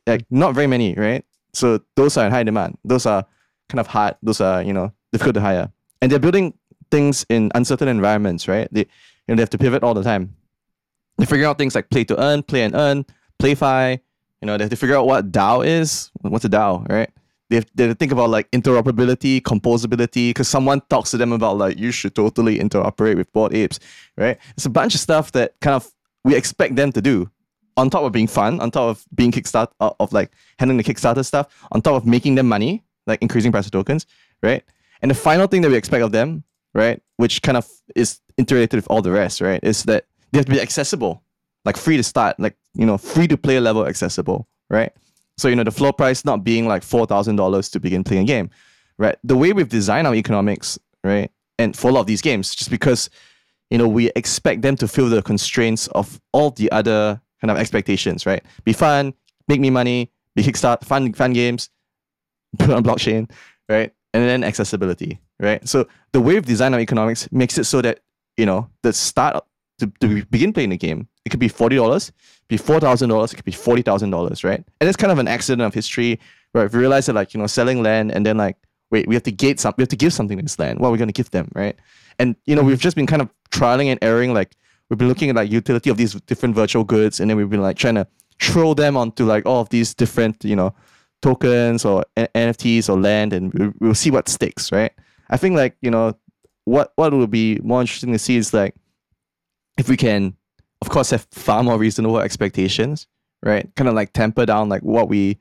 [0.07, 1.25] like not very many, right?
[1.53, 2.77] So those are in high demand.
[2.85, 3.25] Those are
[3.69, 4.17] kind of hard.
[4.23, 5.71] Those are you know difficult to hire,
[6.03, 6.55] and they're building
[6.91, 8.69] things in uncertain environments, right?
[8.73, 8.87] They you
[9.29, 10.35] know they have to pivot all the time.
[11.19, 13.07] They figure out things like play to earn, play and earn,
[13.39, 14.01] PlayFi.
[14.41, 16.11] You know they have to figure out what DAO is.
[16.21, 17.11] What's a DAO, right?
[17.51, 21.33] They have, they have to think about like interoperability, composability, because someone talks to them
[21.33, 23.79] about like you should totally interoperate with Bored Apes,
[24.17, 24.39] right?
[24.57, 25.91] It's a bunch of stuff that kind of
[26.25, 27.31] we expect them to do
[27.77, 30.85] on top of being fun, on top of being kickstart uh, of like handling the
[30.85, 34.07] Kickstarter stuff, on top of making them money, like increasing price of tokens,
[34.43, 34.65] right?
[35.03, 36.45] And the final thing that we expect of them,
[36.75, 40.47] right, which kind of is interrelated with all the rest, right, is that they have
[40.47, 41.23] to be accessible,
[41.65, 44.93] like free to start, like you know, free to play level accessible, right?
[45.37, 48.25] So you know, the floor price not being like four thousand dollars to begin playing
[48.25, 48.51] a game,
[48.99, 49.17] right?
[49.25, 52.71] The way we've designed our economics, right, and for a lot of these games, just
[52.71, 53.11] because
[53.71, 57.57] you know we expect them to feel the constraints of all the other kind of
[57.57, 58.43] expectations, right?
[58.65, 59.15] Be fun,
[59.49, 61.71] make me money, be kickstart, fun, fun games,
[62.59, 63.31] put on blockchain,
[63.69, 63.93] right?
[64.13, 65.67] And then accessibility, right?
[65.69, 68.01] So the of design of economics makes it so that,
[68.37, 69.45] you know, the start
[69.79, 72.13] to, to begin playing the game, it could be $40,
[72.49, 74.65] be $4,000, it could be $40,000, right?
[74.81, 76.21] And it's kind of an accident of history
[76.53, 78.57] where we realize that like, you know, selling land and then like,
[78.91, 80.79] wait, we have to gate some, we have to give something to this land.
[80.79, 81.77] What are we going to give them, right?
[82.19, 84.55] And, you know, we've just been kind of trialing and erroring like,
[84.89, 87.63] we've been looking at like utility of these different virtual goods, and then we've been
[87.63, 88.07] like trying to
[88.41, 90.75] throw them onto like all of these different, you know,
[91.23, 94.93] tokens or NFTs or land, and we'll see what sticks, right?
[95.31, 96.17] I think like you know
[96.65, 98.75] what what will be more interesting to see is like
[99.77, 100.37] if we can,
[100.83, 103.07] of course, have far more reasonable expectations,
[103.43, 103.69] right?
[103.75, 105.39] Kind of like temper down like what we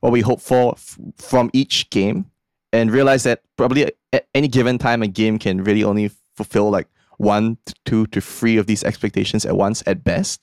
[0.00, 2.26] what we hope for f- from each game,
[2.72, 6.88] and realize that probably at any given time a game can really only fulfill like
[7.18, 10.40] one, two to three of these expectations at once at best,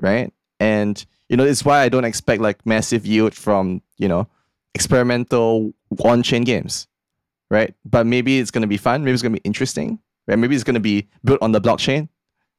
[0.00, 0.32] right?
[0.60, 4.28] And you know, it's why I don't expect like massive yield from you know
[4.74, 5.72] experimental
[6.04, 6.86] on-chain games,
[7.50, 7.74] right?
[7.84, 9.04] But maybe it's gonna be fun.
[9.04, 10.38] Maybe it's gonna be interesting, right?
[10.38, 12.08] Maybe it's gonna be built on the blockchain,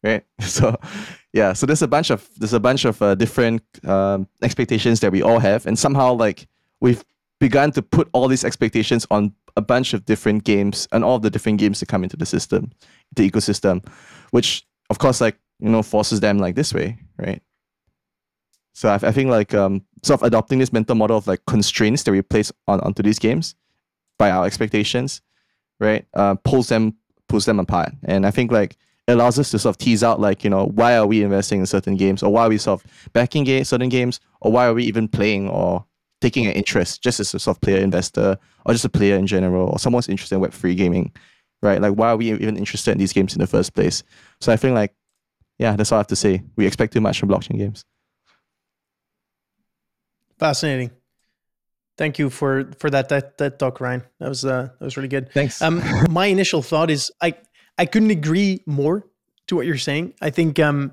[0.04, 0.24] right?
[0.42, 0.76] So,
[1.34, 1.54] yeah.
[1.54, 5.22] So there's a bunch of there's a bunch of uh, different um, expectations that we
[5.22, 6.48] all have, and somehow like
[6.80, 7.04] we've
[7.40, 11.22] begun to put all these expectations on a bunch of different games and all of
[11.22, 12.72] the different games that come into the system,
[13.16, 13.86] the ecosystem,
[14.32, 17.42] which of course like you know forces them like this way, right?
[18.74, 22.04] So I, I think like um, sort of adopting this mental model of like constraints
[22.04, 23.56] that we place on onto these games
[24.18, 25.22] by our expectations,
[25.80, 26.06] right?
[26.14, 26.96] Uh, pulls them
[27.30, 28.78] pulls them apart, and I think like
[29.08, 31.60] it allows us to sort of tease out like you know why are we investing
[31.60, 34.68] in certain games or why are we sort of backing game, certain games or why
[34.68, 35.86] are we even playing or
[36.20, 39.28] taking an interest just as a sort of player investor or just a player in
[39.28, 41.12] general or someone's interested in web3 gaming
[41.62, 41.82] right?
[41.82, 44.04] Like why are we even interested in these games in the first place?
[44.42, 44.94] So i think like
[45.58, 46.44] yeah that's all i have to say.
[46.56, 47.86] We expect too much from blockchain games.
[50.38, 50.92] Fascinating
[51.98, 55.10] thank you for for that that, that talk ryan that was uh that was really
[55.10, 57.34] good thanks um my initial thought is i
[57.78, 59.06] i couldn't agree more
[59.48, 60.92] to what you're saying i think um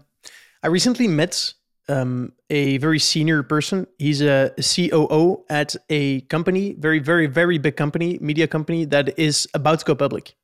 [0.63, 1.55] i recently met
[1.89, 3.87] um, a very senior person.
[3.99, 9.49] He's a COO at a company, very, very, very big company, media company that is
[9.55, 10.35] about to go public.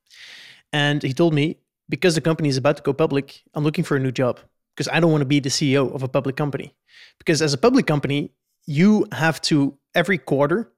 [0.73, 1.57] And he told me,
[1.89, 4.39] because the company is about to go public, I'm looking for a new job
[4.77, 6.75] because I don't want to be the CEO of a public company.
[7.19, 8.31] Because as a public company,
[8.67, 10.73] you have to every quarter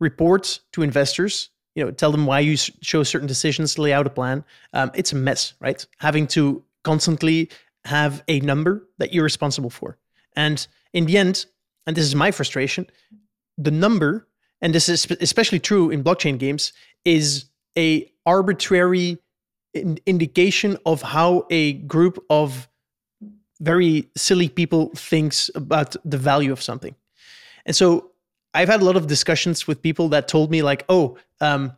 [0.00, 4.10] report to investors you know tell them why you show certain decisions lay out a
[4.10, 4.44] plan.
[4.72, 5.86] Um, it's a mess right?
[5.98, 7.50] Having to constantly
[7.84, 9.98] have a number that you're responsible for.
[10.34, 11.46] And in the end
[11.86, 12.86] and this is my frustration
[13.58, 14.26] the number
[14.60, 16.72] and this is especially true in blockchain games
[17.04, 19.18] is a arbitrary
[19.74, 22.68] in- indication of how a group of
[23.60, 26.94] very silly people thinks about the value of something
[27.66, 28.12] and so
[28.54, 31.76] I've had a lot of discussions with people that told me like, oh, um,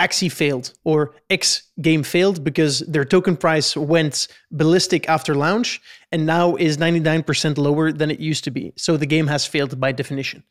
[0.00, 5.80] Axie failed or X game failed because their token price went ballistic after launch
[6.10, 8.72] and now is 99% lower than it used to be.
[8.76, 10.42] So the game has failed by definition.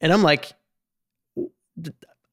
[0.00, 0.52] And I'm like,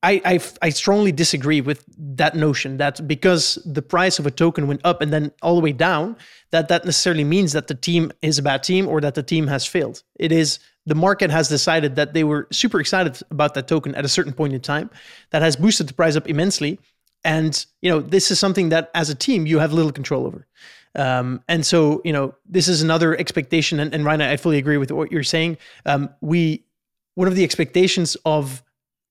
[0.03, 4.67] I, I, I strongly disagree with that notion that because the price of a token
[4.67, 6.17] went up and then all the way down,
[6.51, 9.47] that that necessarily means that the team is a bad team or that the team
[9.47, 10.03] has failed.
[10.19, 14.06] It is the market has decided that they were super excited about that token at
[14.06, 14.89] a certain point in time
[15.32, 16.80] that has boosted the price up immensely.
[17.24, 20.46] And you know this is something that as a team you have little control over.
[20.96, 23.80] Um, and so you know this is another expectation.
[23.80, 25.58] And, and Ryan, i fully agree with what you're saying.
[25.86, 26.65] Um, we
[27.15, 28.63] one of the expectations of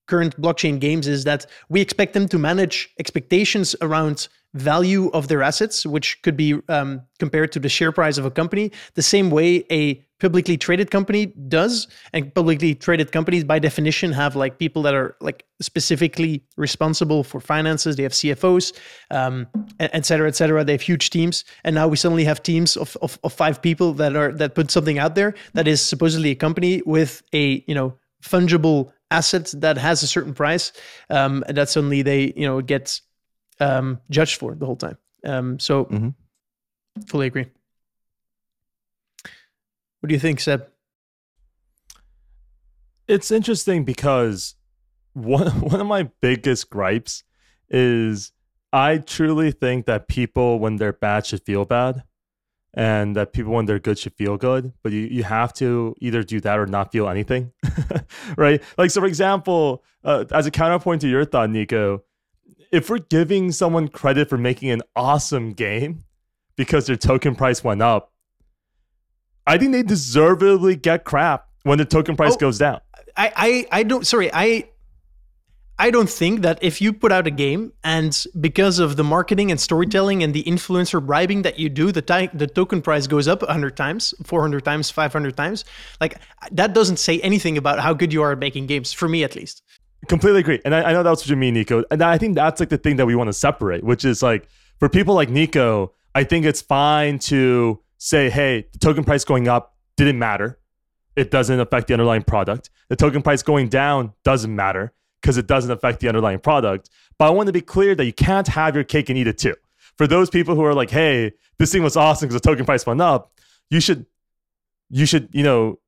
[0.09, 5.43] current blockchain games is that we expect them to manage expectations around value of their
[5.43, 9.31] assets, which could be um, compared to the share price of a company, the same
[9.31, 11.89] way a publicly traded company does.
[12.13, 17.41] And publicly traded companies, by definition, have like people that are like specifically responsible for
[17.41, 17.97] finances.
[17.97, 18.73] They have CFOs,
[19.11, 19.47] um,
[19.81, 20.65] et cetera, et cetera.
[20.65, 23.95] They have huge teams, and now we suddenly have teams of, of, of five people
[23.95, 27.75] that are that put something out there that is supposedly a company with a you
[27.75, 30.73] know fungible asset that has a certain price,
[31.11, 33.01] um, and that suddenly they you know get
[33.63, 34.99] um, judged for the whole time.
[35.25, 36.09] Um, so mm-hmm.
[37.07, 37.47] fully agree.
[40.01, 40.67] What do you think, Seb?
[43.07, 44.57] It's interesting because
[45.13, 47.25] one one of my biggest gripes
[47.69, 48.33] is
[48.73, 52.03] I truly think that people when they're bad should feel bad
[52.75, 56.23] and that people when they're good should feel good but you, you have to either
[56.23, 57.53] do that or not feel anything
[58.39, 62.03] right like so for example uh, as a counterpoint to your thought nico
[62.73, 66.05] if we're giving someone credit for making an awesome game
[66.57, 68.13] because their token price went up
[69.47, 72.81] i think they deservedly get crap when the token price oh, goes down
[73.17, 74.69] I, I i don't sorry i
[75.79, 79.51] I don't think that if you put out a game and because of the marketing
[79.51, 83.27] and storytelling and the influencer bribing that you do, the ti- the token price goes
[83.27, 85.65] up 100 times, 400 times, 500 times.
[86.01, 86.21] Like
[86.53, 89.35] that doesn't say anything about how good you are at making games, for me at
[89.35, 89.63] least.
[90.09, 90.61] Completely agree.
[90.65, 91.85] And I, I know that's what you mean, Nico.
[91.91, 94.49] And I think that's like the thing that we want to separate, which is like
[94.79, 99.47] for people like Nico, I think it's fine to say, hey, the token price going
[99.49, 100.59] up didn't matter.
[101.15, 102.71] It doesn't affect the underlying product.
[102.89, 106.91] The token price going down doesn't matter because it doesn't affect the underlying product.
[107.19, 109.39] But I want to be clear that you can't have your cake and eat it
[109.39, 109.55] too.
[109.97, 112.85] For those people who are like, hey, this thing was awesome because the token price
[112.87, 113.33] went up,
[113.71, 114.07] you should
[114.91, 115.79] you should, you know,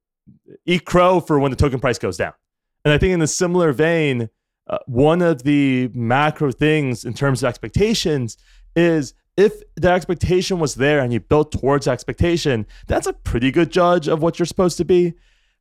[0.64, 2.32] eat crow for when the token price goes down.
[2.84, 4.28] And I think in a similar vein,
[4.66, 8.36] uh, one of the macro things in terms of expectations
[8.76, 13.70] is if the expectation was there and you built towards expectation, that's a pretty good
[13.70, 15.14] judge of what you're supposed to be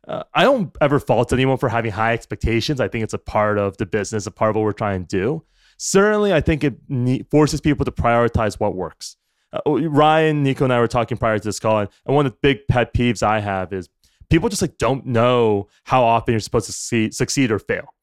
[0.08, 2.82] uh, I don't ever fault anyone for having high expectations.
[2.82, 5.18] I think it's a part of the business, a part of what we're trying to
[5.18, 5.44] do.
[5.78, 9.18] Certainly, I think it ne- forces people to prioritize what works.
[9.52, 12.34] Uh, oh, Ryan, Nico, and I were talking prior to this call, and one of
[12.34, 13.90] the big pet peeves I have is
[14.30, 17.94] people just like don't know how often you're supposed to succeed, succeed or fail.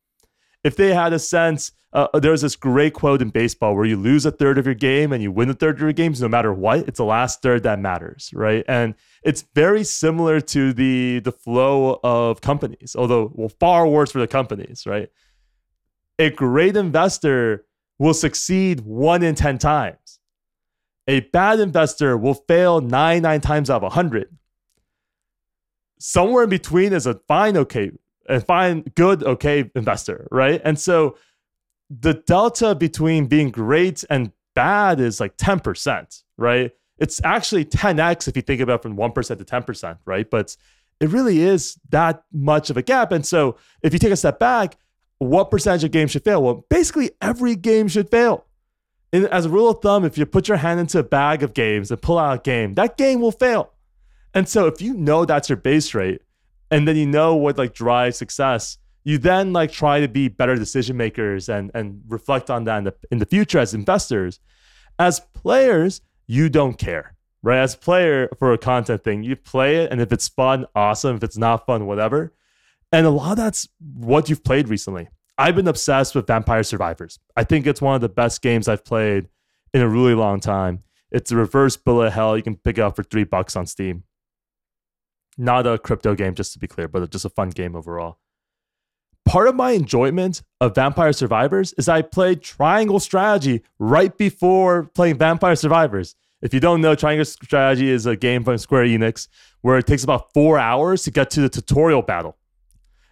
[0.63, 4.25] If they had a sense uh, there's this great quote in baseball where you lose
[4.25, 6.53] a third of your game and you win a third of your games no matter
[6.53, 8.65] what it's the last third that matters right?
[8.69, 8.95] And
[9.25, 14.29] it's very similar to the the flow of companies although well far worse for the
[14.29, 15.09] companies right?
[16.19, 17.65] A great investor
[17.99, 20.21] will succeed one in 10 times.
[21.09, 24.29] A bad investor will fail nine nine times out of a 100
[26.01, 27.93] somewhere in between is a fine okay
[28.29, 31.17] a fine good okay investor right and so
[31.91, 36.71] the delta between being great and bad is like 10%, right?
[36.99, 40.31] It's actually 10x if you think about from 1% to 10%, right?
[40.31, 40.57] But
[41.01, 43.11] it really is that much of a gap.
[43.11, 44.77] And so if you take a step back,
[45.19, 46.43] what percentage of games should fail?
[46.43, 48.47] Well, basically every game should fail.
[49.13, 51.53] And as a rule of thumb, if you put your hand into a bag of
[51.53, 53.73] games and pull out a game, that game will fail.
[54.35, 56.23] And so if you know that's your base rate,
[56.71, 60.57] and then you know what like drives success, you then like try to be better
[60.57, 64.41] decision makers and and reflect on that in the in the future as investors.
[64.99, 67.59] As players, you don't care, right?
[67.59, 71.17] As player for a content thing, you play it, and if it's fun, awesome.
[71.17, 72.33] If it's not fun, whatever.
[72.93, 75.09] And a lot of that's what you've played recently.
[75.39, 77.19] I've been obsessed with Vampire Survivors.
[77.35, 79.29] I think it's one of the best games I've played
[79.73, 80.83] in a really long time.
[81.11, 82.37] It's a reverse bullet hell.
[82.37, 84.05] You can pick up for three bucks on Steam.
[85.41, 88.19] Not a crypto game, just to be clear, but just a fun game overall.
[89.25, 95.17] Part of my enjoyment of Vampire Survivors is I played Triangle Strategy right before playing
[95.17, 96.15] Vampire Survivors.
[96.43, 99.29] If you don't know, Triangle Strategy is a game from Square Enix
[99.63, 102.37] where it takes about four hours to get to the tutorial battle.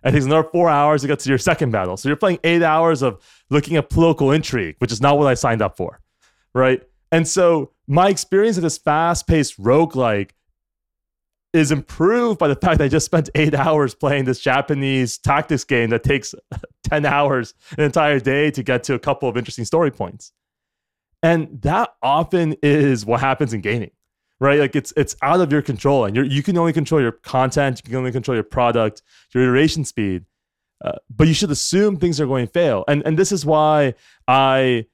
[0.03, 1.97] And it takes another four hours to get to your second battle.
[1.97, 5.35] So you're playing eight hours of looking at political intrigue, which is not what I
[5.35, 6.01] signed up for.
[6.53, 6.83] Right.
[7.11, 10.33] And so my experience of this fast paced roguelike
[11.53, 15.65] is improved by the fact that I just spent eight hours playing this Japanese tactics
[15.65, 16.35] game that takes
[16.85, 20.33] 10 hours an entire day to get to a couple of interesting story points.
[21.23, 23.91] And that often is what happens in gaming
[24.41, 24.61] right?
[24.61, 27.83] Like it's it's out of your control, and you you can only control your content,
[27.85, 29.03] you can only control your product,
[29.35, 30.25] your iteration speed.
[30.85, 33.95] Uh, but you should assume things are going to fail, and and this is why
[34.27, 34.87] I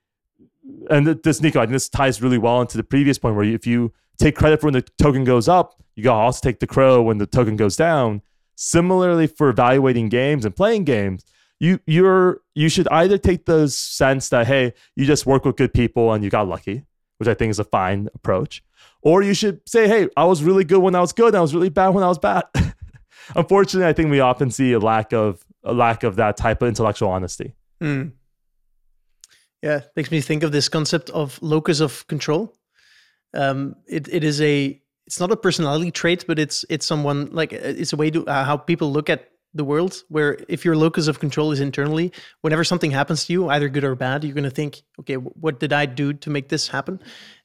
[0.91, 3.67] and this Nico, I think this ties really well into the previous point where if
[3.67, 7.03] you take credit for when the token goes up, you gotta also take the crow
[7.03, 8.23] when the token goes down.
[8.57, 11.25] Similarly, for evaluating games and playing games,
[11.61, 15.73] you you're you should either take the sense that hey, you just work with good
[15.73, 16.85] people and you got lucky,
[17.19, 18.63] which I think is a fine approach,
[19.03, 21.41] or you should say, hey, I was really good when I was good, and I
[21.41, 22.45] was really bad when I was bad.
[23.37, 26.69] Unfortunately, I think we often see a lack of a lack of that type of
[26.69, 27.55] intellectual honesty.
[27.83, 28.13] Mm.
[29.63, 32.55] Yeah, makes me think of this concept of locus of control.
[33.33, 37.53] Um, it, it is a it's not a personality trait, but it's it's someone like
[37.53, 41.07] it's a way to uh, how people look at the world where if your locus
[41.07, 44.43] of control is internally whenever something happens to you either good or bad you're going
[44.43, 47.01] to think okay what did i do to make this happen?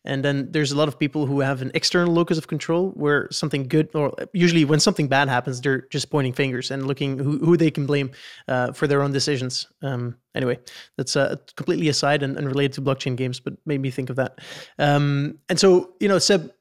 [0.06, 3.28] And then there's a lot of people who have an external locus of control where
[3.32, 7.38] something good or usually when something bad happens they're just pointing fingers and looking who,
[7.40, 8.12] who they can blame
[8.48, 9.68] uh, for their own decisions.
[9.84, 10.58] Um, anyway
[10.98, 14.16] that's uh, completely aside and, and, related to blockchain games but made me think of
[14.16, 14.40] that.
[14.80, 16.52] Um, and so you know seb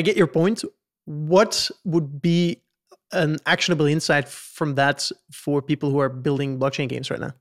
[0.00, 0.64] i get your point
[1.04, 2.62] what would be
[3.12, 7.32] an actionable insight from that for people who are building blockchain games right now?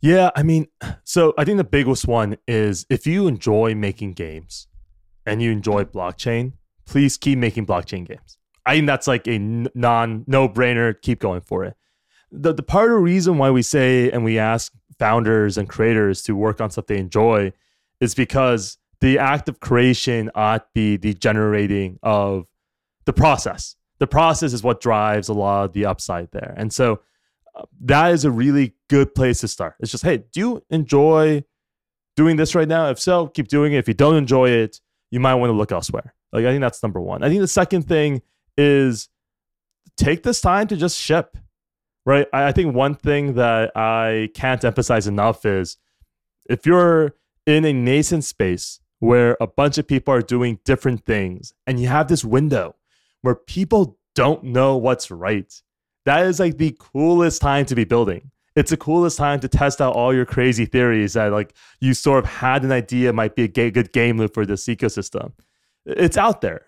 [0.00, 0.68] Yeah, I mean,
[1.04, 4.68] so I think the biggest one is if you enjoy making games
[5.26, 6.52] and you enjoy blockchain,
[6.86, 8.38] please keep making blockchain games.
[8.64, 10.94] I think that's like a non no brainer.
[11.02, 11.74] Keep going for it.
[12.30, 16.22] The the part of the reason why we say and we ask founders and creators
[16.22, 17.52] to work on stuff they enjoy
[18.00, 22.46] is because the act of creation ought be the generating of
[23.04, 26.54] the process the process is what drives a lot of the upside there.
[26.56, 27.00] And so
[27.54, 29.76] uh, that is a really good place to start.
[29.78, 31.44] It's just, hey, do you enjoy
[32.16, 32.88] doing this right now?
[32.88, 33.78] If so, keep doing it.
[33.78, 34.80] If you don't enjoy it,
[35.10, 36.14] you might want to look elsewhere.
[36.32, 37.22] Like, I think that's number one.
[37.22, 38.22] I think the second thing
[38.56, 39.10] is
[39.98, 41.36] take this time to just ship,
[42.06, 42.26] right?
[42.32, 45.76] I, I think one thing that I can't emphasize enough is
[46.46, 51.52] if you're in a nascent space where a bunch of people are doing different things
[51.66, 52.76] and you have this window
[53.22, 55.62] where people don't know what's right.
[56.06, 58.30] That is like the coolest time to be building.
[58.56, 62.24] It's the coolest time to test out all your crazy theories that like you sort
[62.24, 65.32] of had an idea might be a good game loop for this ecosystem.
[65.86, 66.66] It's out there.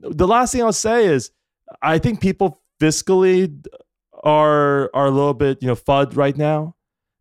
[0.00, 1.30] The last thing I'll say is
[1.80, 3.64] I think people fiscally
[4.22, 6.76] are are a little bit, you know, fud right now.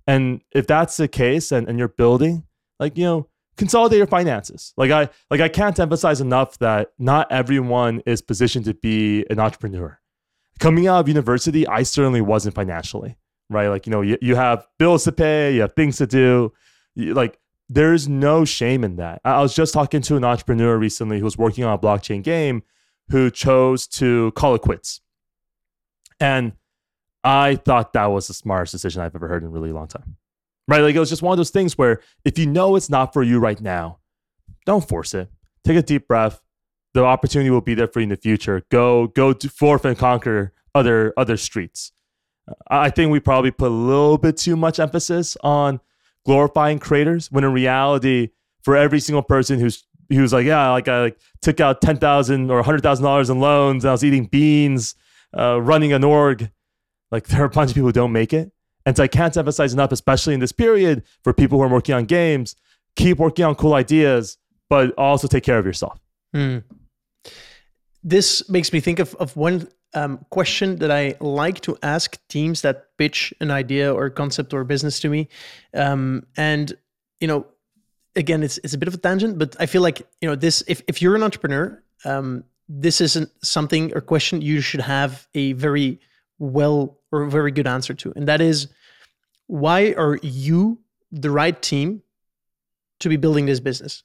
[0.07, 2.43] And if that's the case and, and you're building,
[2.79, 3.27] like, you know,
[3.57, 4.73] consolidate your finances.
[4.77, 9.39] Like I like I can't emphasize enough that not everyone is positioned to be an
[9.39, 9.99] entrepreneur.
[10.59, 13.17] Coming out of university, I certainly wasn't financially,
[13.49, 13.67] right?
[13.67, 16.53] Like, you know, you, you have bills to pay, you have things to do.
[16.95, 19.21] You, like there's no shame in that.
[19.23, 22.63] I was just talking to an entrepreneur recently who was working on a blockchain game
[23.09, 25.01] who chose to call it quits.
[26.19, 26.53] And
[27.23, 30.17] I thought that was the smartest decision I've ever heard in a really long time
[30.71, 30.79] right?
[30.81, 33.23] Like it was just one of those things where if you know it's not for
[33.23, 33.99] you right now,
[34.65, 35.29] don't force it.
[35.65, 36.39] Take a deep breath.
[36.93, 38.63] The opportunity will be there for you in the future.
[38.71, 41.91] Go, go forth and conquer other other streets.
[42.69, 45.81] I think we probably put a little bit too much emphasis on
[46.25, 48.29] glorifying creators when in reality,
[48.63, 52.49] for every single person who's who's like, yeah, like I like took out ten thousand
[52.49, 54.95] or hundred thousand dollars in loans, and I was eating beans,
[55.37, 56.49] uh, running an org.
[57.11, 58.51] Like there are a bunch of people who don't make it,
[58.85, 61.95] and so I can't emphasize enough, especially in this period for people who are working
[61.95, 62.55] on games,
[62.95, 64.37] keep working on cool ideas,
[64.69, 65.99] but also take care of yourself.
[66.33, 66.63] Mm.
[68.03, 72.61] this makes me think of, of one um, question that I like to ask teams
[72.61, 75.27] that pitch an idea or concept or business to me.
[75.73, 76.73] Um, and,
[77.19, 77.45] you know,
[78.15, 80.63] again, it's, it's a bit of a tangent, but I feel like, you know, this,
[80.67, 85.51] if, if you're an entrepreneur, um, this isn't something or question you should have a
[85.53, 85.99] very
[86.39, 88.13] well or a very good answer to.
[88.15, 88.67] And that is,
[89.47, 90.79] why are you
[91.11, 92.03] the right team
[92.99, 94.03] to be building this business?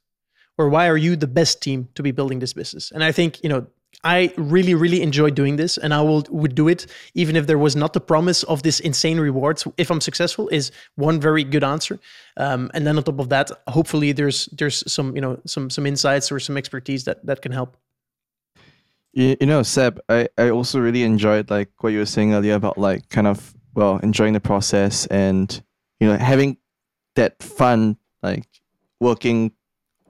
[0.58, 2.90] Or why are you the best team to be building this business?
[2.90, 3.66] And I think, you know,
[4.04, 7.58] I really, really enjoy doing this, and I will would do it even if there
[7.58, 9.66] was not the promise of this insane rewards.
[9.78, 11.98] If I'm successful, is one very good answer.
[12.36, 15.86] Um, and then on top of that, hopefully there's there's some you know some some
[15.86, 17.76] insights or some expertise that that can help.
[19.16, 22.54] You, you know, Seb, I I also really enjoyed like what you were saying earlier
[22.54, 25.62] about like kind of well enjoying the process and
[26.00, 26.58] you know having
[27.14, 28.46] that fun like
[29.00, 29.52] working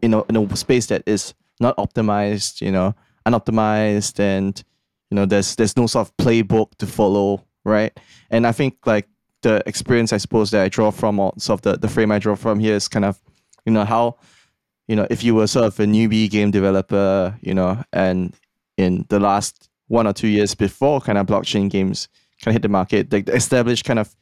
[0.03, 2.95] in a, in a space that is not optimized you know
[3.27, 4.65] unoptimized and
[5.11, 7.99] you know there's there's no sort of playbook to follow right?
[8.31, 9.09] And i think like
[9.43, 12.19] the experience i suppose that i draw from or sort of the, the frame i
[12.19, 13.19] draw from here is kind of
[13.65, 14.17] you know how
[14.89, 18.35] you know if you were sort of a newbie game developer you know and
[18.77, 22.09] in the last one or two years before kind of blockchain games
[22.43, 24.15] kind of hit the market the established kind of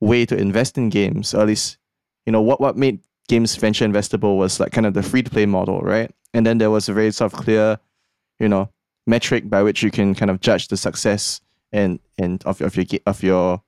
[0.00, 1.78] way to invest in games or at least
[2.26, 5.30] you know what what made games venture investable was like kind of the free to
[5.30, 6.10] play model right?
[6.34, 7.78] And then there was a very sort of clear
[8.38, 8.70] you know
[9.06, 11.40] metric by which you can kind of judge the success
[11.72, 13.62] and and of, of your of your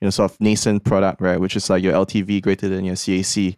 [0.00, 1.40] you know sort of nascent product right?
[1.40, 3.56] Which is like your ltv greater than your cac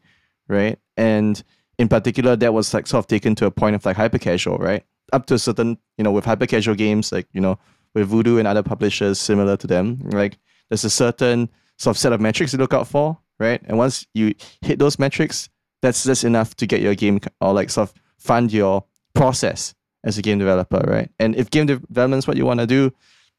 [0.48, 0.78] right?
[0.96, 1.42] And
[1.78, 4.58] in particular that was like sort of taken to a point of like hyper casual
[4.58, 7.59] right up to a certain you know with hyper casual games like you know
[7.94, 10.38] with voodoo and other publishers similar to them like
[10.70, 11.48] there's a certain
[11.78, 14.98] sort of set of metrics to look out for right and once you hit those
[14.98, 15.48] metrics
[15.82, 18.84] that's that's enough to get your game or like sort of fund your
[19.14, 19.74] process
[20.05, 21.11] as a game developer, right?
[21.18, 22.92] And if game development is what you want to do,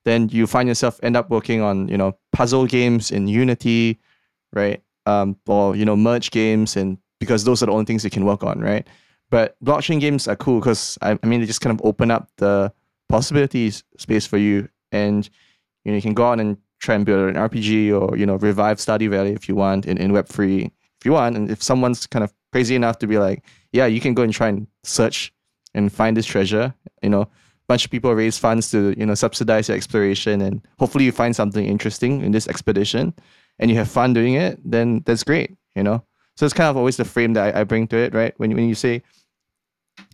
[0.05, 3.99] then you find yourself end up working on you know puzzle games in Unity,
[4.51, 4.83] right?
[5.05, 8.25] Um, or you know merge games, and because those are the only things you can
[8.25, 8.87] work on, right?
[9.33, 12.29] But blockchain games are cool because I, I mean they just kind of open up
[12.37, 12.71] the
[13.09, 15.27] possibilities space for you, and
[15.83, 18.35] you know you can go out and try and build an RPG or you know
[18.35, 21.63] revive Stardew Valley if you want in, in Web three if you want, and if
[21.63, 24.67] someone's kind of crazy enough to be like, yeah, you can go and try and
[24.83, 25.33] search
[25.73, 26.71] and find this treasure.
[27.01, 27.29] You know, a
[27.67, 31.35] bunch of people raise funds to you know subsidize your exploration, and hopefully you find
[31.35, 33.15] something interesting in this expedition,
[33.57, 34.59] and you have fun doing it.
[34.63, 35.57] Then that's great.
[35.75, 36.03] You know,
[36.35, 38.33] so it's kind of always the frame that I, I bring to it, right?
[38.37, 39.01] When when you say,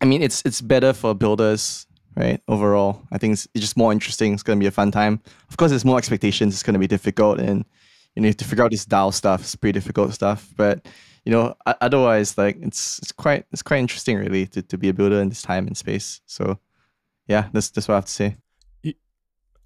[0.01, 1.85] I mean, it's it's better for builders.
[2.15, 2.41] Right.
[2.49, 4.33] Overall, I think it's, it's just more interesting.
[4.33, 5.21] It's gonna be a fun time.
[5.49, 6.53] Of course, there's more expectations.
[6.53, 7.65] It's gonna be difficult, and
[8.15, 9.41] you know, to figure out this DAO stuff.
[9.41, 10.49] It's pretty difficult stuff.
[10.57, 10.85] But
[11.25, 14.93] you know, otherwise, like it's it's quite it's quite interesting, really, to, to be a
[14.93, 16.21] builder in this time and space.
[16.25, 16.59] So,
[17.27, 18.37] yeah, that's that's what I have to say.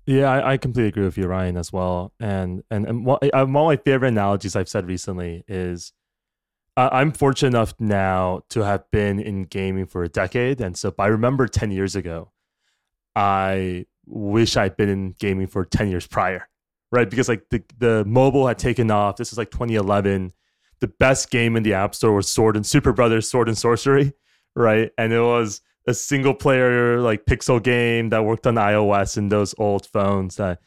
[0.06, 2.12] Yeah, I, I completely agree with you, Ryan, as well.
[2.20, 6.03] And and and one, one of my favorite analogies I've said recently is uh,
[6.76, 11.08] I'm fortunate enough now to have been in gaming for a decade, and so I
[11.08, 12.32] remember ten years ago,
[13.16, 16.50] I wish I'd been in gaming for ten years prior,
[16.92, 17.10] right?
[17.10, 19.18] Because like the the mobile had taken off.
[19.18, 20.34] This is like 2011
[20.84, 24.12] the best game in the App Store was Sword and Super Brothers Sword and Sworcery,
[24.54, 24.92] right?
[24.98, 29.56] And it was a single player like pixel game that worked on iOS and those
[29.58, 30.60] old phones that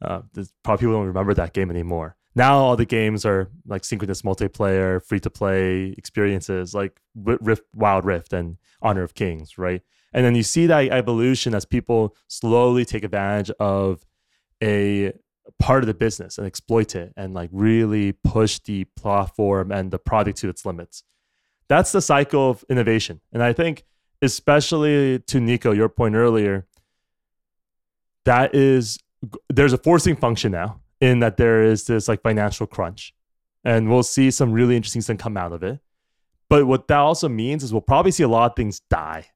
[0.00, 0.20] uh,
[0.62, 2.14] probably people don't remember that game anymore.
[2.36, 8.04] Now all the games are like synchronous multiplayer, free to play experiences like Rift, Wild
[8.04, 9.80] Rift, and Honor of Kings, right?
[10.12, 14.04] And then you see that evolution as people slowly take advantage of
[14.62, 15.14] a
[15.58, 19.98] part of the business and exploit it and like really push the platform and the
[19.98, 21.04] product to its limits.
[21.68, 23.22] That's the cycle of innovation.
[23.32, 23.84] And I think,
[24.20, 26.66] especially to Nico, your point earlier,
[28.26, 28.98] that is,
[29.48, 33.14] there's a forcing function now in that there is this like financial crunch.
[33.64, 35.80] And we'll see some really interesting things come out of it.
[36.48, 39.26] But what that also means is we'll probably see a lot of things die.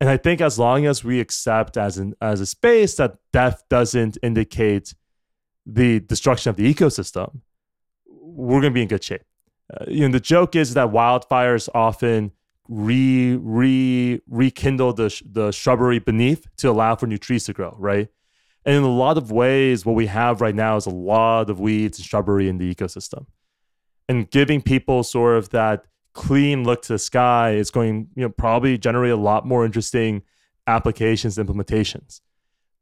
[0.00, 3.62] And I think as long as we accept as an as a space that death
[3.70, 4.94] doesn't indicate
[5.64, 7.40] the destruction of the ecosystem,
[8.06, 9.22] we're going to be in good shape.
[9.72, 12.32] Uh, you know, the joke is that wildfires often
[12.68, 17.74] re re rekindle the sh- the shrubbery beneath to allow for new trees to grow,
[17.78, 18.08] right?
[18.64, 21.60] And in a lot of ways, what we have right now is a lot of
[21.60, 23.26] weeds and shrubbery in the ecosystem,
[24.08, 25.84] and giving people sort of that
[26.14, 30.22] clean look to the sky is going, you know, probably generate a lot more interesting
[30.66, 32.20] applications and implementations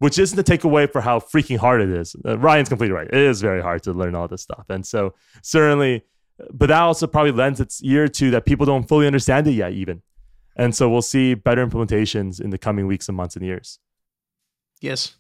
[0.03, 2.17] which isn't to takeaway for how freaking hard it is.
[2.27, 3.07] Uh, Ryan's completely right.
[3.07, 4.65] It is very hard to learn all this stuff.
[4.69, 6.03] And so certainly,
[6.51, 9.71] but that also probably lends its ear to that people don't fully understand it yet,
[9.75, 10.03] even.
[10.57, 13.79] And so we'll see better implementations in the coming weeks and months and years.
[14.81, 15.15] Yes,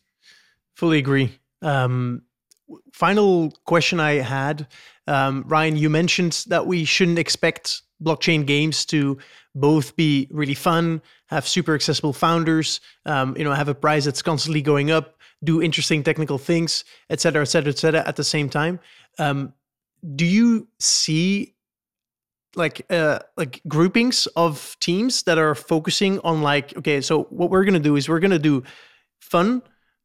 [0.74, 1.38] fully agree.
[1.62, 2.22] Um,
[2.92, 4.66] final question I had,
[5.06, 9.18] um, Ryan, you mentioned that we shouldn't expect blockchain games to
[9.54, 14.22] both be really fun, have super accessible founders, um, you know, have a price that's
[14.22, 18.24] constantly going up, do interesting technical things, et cetera, et cetera, et cetera, at the
[18.24, 18.80] same time.
[19.18, 19.52] Um,
[20.16, 21.54] do you see
[22.54, 27.64] like uh like groupings of teams that are focusing on like okay so what we're
[27.72, 28.62] to do is we're to do
[29.20, 29.62] fun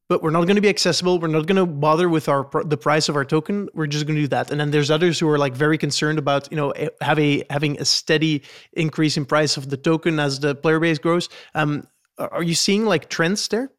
[0.10, 1.20] but we're not going to be accessible.
[1.20, 3.70] We're not going to bother with our the price of our token.
[3.74, 4.52] We're just going to do that.
[4.52, 7.44] And then there's others who are like very concerned about you know eh, have a
[7.50, 8.44] having a steady
[8.74, 11.30] increase in price of the token as the player base grows.
[11.56, 11.88] Um
[12.18, 13.70] are you seeing like trends there?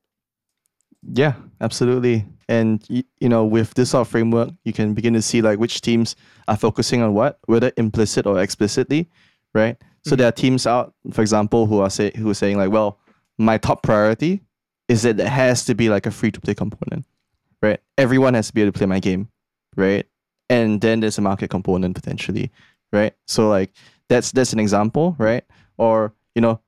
[1.02, 2.26] Yeah absolutely.
[2.48, 5.58] And you, you know with this sort of framework you can begin to see like
[5.58, 6.14] which teams
[6.46, 9.08] are focusing on what whether implicit or explicitly
[9.54, 9.76] right?
[10.04, 10.18] So mm-hmm.
[10.18, 12.98] there are teams out for example who are say who are saying like well
[13.38, 14.42] my top priority
[14.88, 17.06] is that it has to be like a free to play component
[17.62, 19.28] right everyone has to be able to play my game
[19.76, 20.06] right
[20.48, 22.50] and then there's a market component potentially
[22.92, 23.72] right so like
[24.08, 25.44] that's that's an example right
[25.76, 26.60] or you know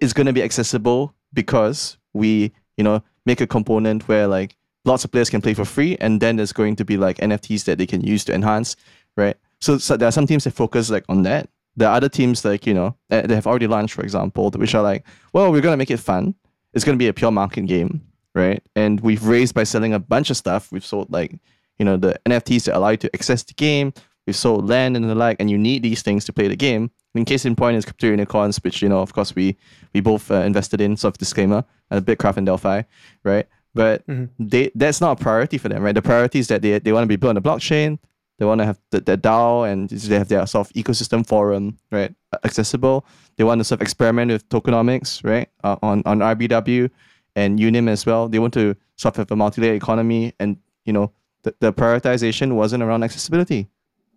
[0.00, 5.04] it's going to be accessible because we you know make a component where like lots
[5.04, 7.78] of players can play for free, and then there's going to be like NFTs that
[7.78, 8.76] they can use to enhance,
[9.16, 9.36] right?
[9.60, 11.48] So, so there are some teams that focus like on that.
[11.76, 14.74] There are other teams like you know eh, that have already launched, for example, which
[14.74, 16.34] are like, well, we're gonna make it fun.
[16.74, 18.02] It's gonna be a pure market game,
[18.34, 18.62] right?
[18.76, 20.70] And we've raised by selling a bunch of stuff.
[20.72, 21.38] We've sold like
[21.78, 23.92] you know the NFTs that allow you to access the game.
[24.26, 26.90] We've sold land and the like, and you need these things to play the game.
[27.14, 29.56] In case in point is Crypto Unicorns, which you know, of course, we
[29.92, 30.96] we both uh, invested in.
[30.96, 32.82] Sort of disclaimer, at BITKRAFT and Delphi,
[33.24, 33.46] right?
[33.74, 34.26] but mm-hmm.
[34.38, 35.94] they that's not a priority for them, right?
[35.94, 37.98] The priority is that they, they want to be built on the blockchain.
[38.42, 41.78] They want to have the, the DAO and they have their sort of ecosystem forum,
[41.92, 42.12] right?
[42.42, 43.06] Accessible.
[43.36, 45.48] They want to sort of experiment with tokenomics, right?
[45.62, 46.90] Uh, on on RBW
[47.36, 48.28] and Unim as well.
[48.28, 51.12] They want to sort of have a multi-layer economy, and you know
[51.44, 53.68] the, the prioritization wasn't around accessibility,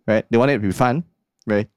[0.08, 0.24] right?
[0.28, 1.04] They wanted it to be fun,
[1.46, 1.68] right?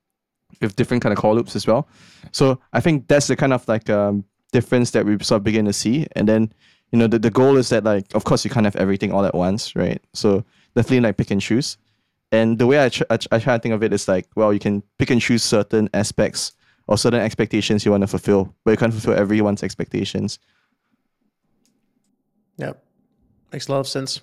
[0.59, 1.87] With different kind of core loops as well.
[2.31, 5.65] So I think that's the kind of like um, difference that we sort of begin
[5.65, 6.51] to see, and then
[6.91, 9.23] you know the, the goal is that like of course you can't have everything all
[9.23, 10.43] at once right so
[10.75, 11.77] definitely like pick and choose
[12.31, 14.27] and the way I, tr- I, tr- I try to think of it is like
[14.35, 16.53] well you can pick and choose certain aspects
[16.87, 20.39] or certain expectations you want to fulfill but you can't fulfill everyone's expectations.
[22.57, 22.83] Yep.
[23.53, 24.21] Makes a lot of sense.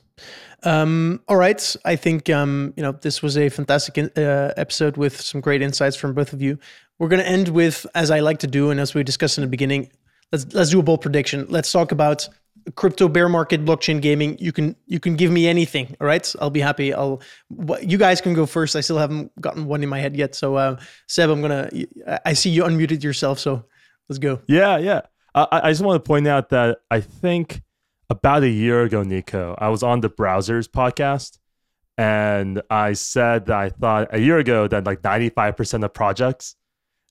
[0.63, 1.77] Um, all right.
[1.85, 5.63] I think um, you know this was a fantastic in- uh, episode with some great
[5.63, 6.59] insights from both of you.
[6.99, 9.43] We're going to end with as i like to do and as we discussed in
[9.43, 9.91] the beginning
[10.33, 11.47] let's let's do a bold prediction.
[11.49, 12.29] Let's talk about
[12.75, 16.35] crypto bear market blockchain gaming you can you can give me anything all right?
[16.41, 16.93] I'll be happy.
[16.93, 17.21] I'll
[17.81, 18.75] you guys can go first.
[18.75, 20.35] I still haven't gotten one in my head yet.
[20.35, 21.69] So uh, seb i'm gonna
[22.25, 23.65] i see you unmuted yourself so
[24.09, 24.41] let's go.
[24.47, 25.03] Yeah yeah.
[25.35, 27.63] I, I just want to point out that i think
[28.09, 31.39] about a year ago nico i was on the browsers podcast
[31.99, 36.57] and i said that i thought a year ago that like 95% of projects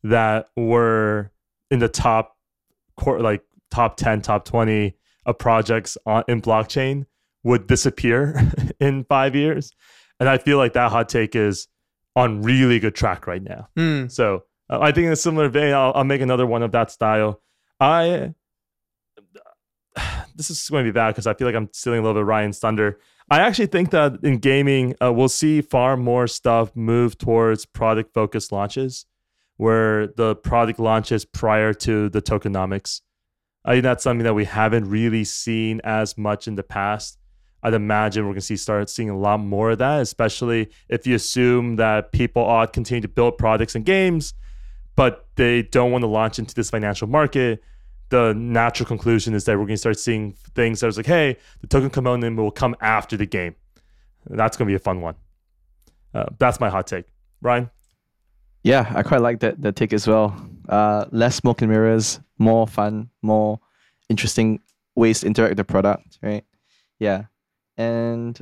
[0.04, 1.32] that were
[1.72, 2.38] in the top
[3.06, 4.96] like top 10 top 20
[5.26, 7.06] of projects on in blockchain
[7.44, 9.72] would disappear in five years.
[10.20, 11.68] And I feel like that hot take is
[12.16, 13.68] on really good track right now.
[13.78, 14.12] Mm.
[14.12, 16.92] So uh, I think in a similar vein, I'll, I'll make another one of that
[16.92, 17.42] style.
[17.80, 18.34] I
[20.36, 22.22] this is going to be bad because I feel like I'm stealing a little bit
[22.22, 23.00] of Ryan's thunder.
[23.30, 28.14] I actually think that in gaming, uh, we'll see far more stuff move towards product
[28.14, 29.06] focused launches,
[29.58, 33.02] where the product launches prior to the tokenomics.
[33.66, 37.18] I think that's something that we haven't really seen as much in the past.
[37.64, 41.08] I'd imagine we're going to see start seeing a lot more of that, especially if
[41.08, 44.36] you assume that people ought to continue to build products and games,
[44.96, 47.64] but they don't want to launch into this financial market.
[48.10, 51.38] The natural conclusion is that we're going to start seeing things that was like, hey,
[51.62, 53.56] the token component will come after the game.
[54.30, 55.16] That's going to be a fun one.
[56.14, 57.06] Uh, that's my hot take.
[57.42, 57.72] Ryan?
[58.64, 60.36] Yeah, I quite like that that take as well.
[60.70, 63.60] Uh, less smoke and mirrors, more fun, more
[64.10, 64.62] interesting
[64.96, 66.44] ways to interact with the product, right?
[67.00, 67.26] Yeah,
[67.78, 68.40] and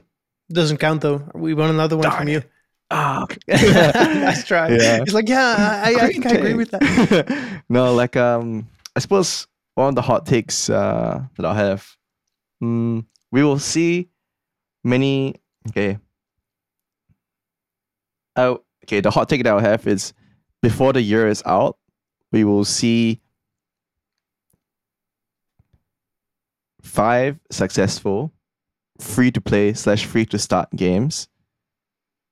[0.51, 1.23] doesn't count though.
[1.33, 2.43] We want another one from you.
[2.91, 4.69] Ah, oh, nice try.
[4.77, 4.99] Yeah.
[5.03, 7.63] He's like, yeah, I, I think I agree with that.
[7.69, 11.89] no, like um, I suppose one of the hot takes uh, that I'll have.
[12.61, 14.09] Mm, we will see
[14.83, 15.35] many.
[15.69, 15.97] Okay.
[18.35, 19.01] Oh, okay.
[19.01, 20.13] The hot take that I'll have is
[20.61, 21.77] before the year is out,
[22.31, 23.21] we will see
[26.83, 28.31] five successful
[28.99, 31.27] free to play slash free to start games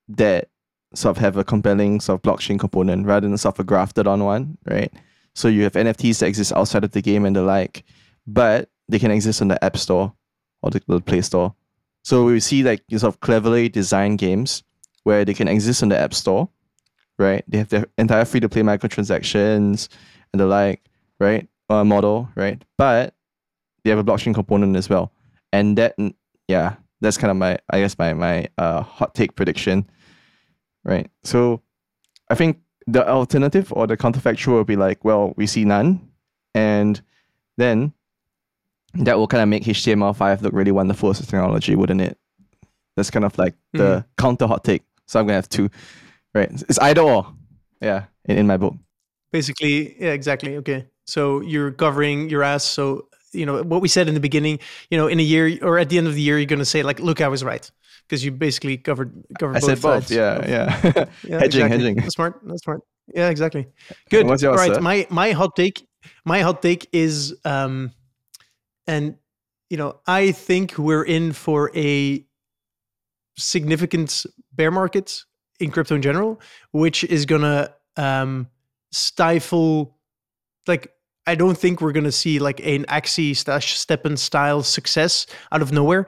[0.07, 0.49] that
[0.93, 4.07] sort of have a compelling sort of blockchain component rather than sort of a grafted
[4.07, 4.91] on one, right?
[5.33, 7.83] So you have NFTs that exist outside of the game and the like,
[8.27, 10.13] but they can exist on the App Store
[10.61, 11.55] or the, the Play Store.
[12.03, 14.63] So we see like sort of cleverly designed games
[15.03, 16.49] where they can exist on the App Store,
[17.17, 17.43] right?
[17.47, 19.87] They have their entire free to play microtransactions
[20.33, 20.83] and the like,
[21.19, 21.47] right?
[21.69, 22.61] Uh, model, right?
[22.77, 23.13] But
[23.83, 25.11] they have a blockchain component as well.
[25.53, 25.95] And that,
[26.47, 29.89] yeah, that's kind of my, I guess, my, my uh, hot take prediction,
[30.83, 31.09] right?
[31.23, 31.61] So
[32.29, 36.09] I think the alternative or the counterfactual will be like, well, we see none.
[36.53, 37.01] And
[37.57, 37.93] then
[38.93, 42.17] that will kind of make HTML5 look really wonderful as a technology, wouldn't it?
[42.95, 44.05] That's kind of like the mm.
[44.17, 44.83] counter hot take.
[45.07, 45.69] So I'm gonna have two,
[46.33, 46.49] right?
[46.51, 47.33] It's either or,
[47.81, 48.75] yeah, in, in my book.
[49.31, 50.57] Basically, yeah, exactly.
[50.57, 52.65] Okay, so you're covering your ass.
[52.65, 54.59] So you know what we said in the beginning.
[54.89, 56.83] You know, in a year or at the end of the year, you're gonna say
[56.83, 57.69] like, "Look, I was right,"
[58.07, 59.57] because you basically covered covered.
[59.57, 60.11] I both said both.
[60.11, 60.81] Yeah, yeah.
[60.83, 61.39] yeah.
[61.39, 61.69] hedging, exactly.
[61.69, 61.95] hedging.
[61.95, 62.41] That's smart.
[62.43, 62.81] That's smart.
[63.13, 63.67] Yeah, exactly.
[64.09, 64.27] Good.
[64.27, 64.81] What's yours, All right, sir?
[64.81, 65.87] my my hot take.
[66.25, 67.91] My hot take is um
[68.87, 69.15] and,
[69.69, 72.25] you know, I think we're in for a
[73.37, 75.23] significant bear market
[75.59, 78.49] in crypto in general, which is going to um,
[78.91, 79.97] stifle,
[80.67, 80.91] like,
[81.31, 85.61] I don't think we're going to see like an Axie slash STEPN style success out
[85.61, 86.07] of nowhere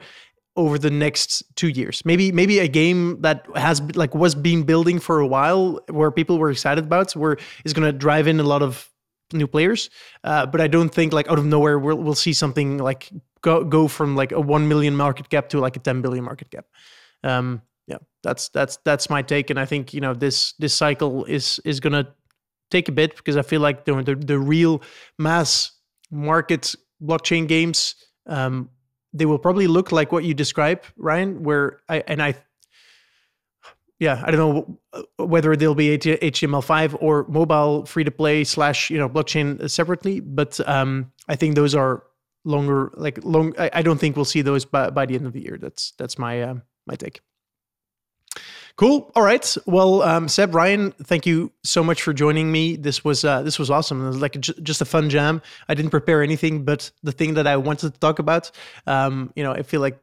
[0.55, 2.03] over the next two years.
[2.05, 6.38] Maybe maybe a game that has like was being building for a while where people
[6.38, 8.89] were excited about, where is going to drive in a lot of
[9.32, 9.89] new players.
[10.26, 13.09] Uh, but I don't think like out of nowhere we'll we'll see something like
[13.41, 16.51] go go from like a one million market cap to like a ten billion market
[16.51, 16.65] cap.
[17.24, 21.24] Um, yeah, that's that's that's my take, and I think you know this this cycle
[21.26, 22.13] is is gonna
[22.74, 24.82] take a bit because I feel like the the, the real
[25.17, 25.71] mass
[26.11, 27.95] market blockchain games
[28.28, 28.69] um,
[29.13, 31.43] they will probably look like what you describe, Ryan.
[31.43, 32.36] Where I and I
[33.99, 38.89] yeah, I don't know uh, whether they'll be HTML5 or mobile free to play slash
[38.89, 42.03] you know blockchain separately, but um, I think those are
[42.43, 43.53] longer like long.
[43.57, 45.57] I, I, don't think we'll see those by, by the end of the year.
[45.59, 46.55] That's that's my uh,
[46.88, 47.21] my take.
[48.76, 49.11] Cool.
[49.15, 49.55] All right.
[49.67, 52.76] Well, um, Seb, Ryan, thank you so much for joining me.
[52.76, 54.03] This was uh, this was awesome.
[54.03, 55.43] It was like a, just a fun jam.
[55.69, 58.49] I didn't prepare anything, but the thing that I wanted to talk about,
[58.88, 59.99] um, you know, I feel like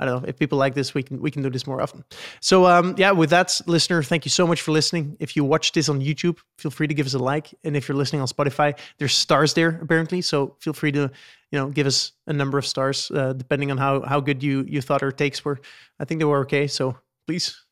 [0.00, 2.04] I don't know if people like this, we can we can do this more often.
[2.40, 5.16] So um, yeah, with that, listener, thank you so much for listening.
[5.20, 7.88] If you watch this on YouTube, feel free to give us a like, and if
[7.88, 11.08] you're listening on Spotify, there's stars there apparently, so feel free to
[11.52, 14.64] you know give us a number of stars uh, depending on how how good you
[14.68, 15.60] you thought our takes were.
[16.00, 16.96] I think they were okay, so
[17.28, 17.67] please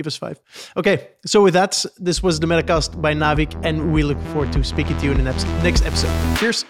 [0.00, 0.40] give us five.
[0.76, 0.96] Okay,
[1.26, 4.96] so with that, this was the Metacast by Naavik, and we look forward to speaking
[4.98, 5.28] to you in the
[5.62, 6.14] next episode.
[6.38, 6.64] Cheers.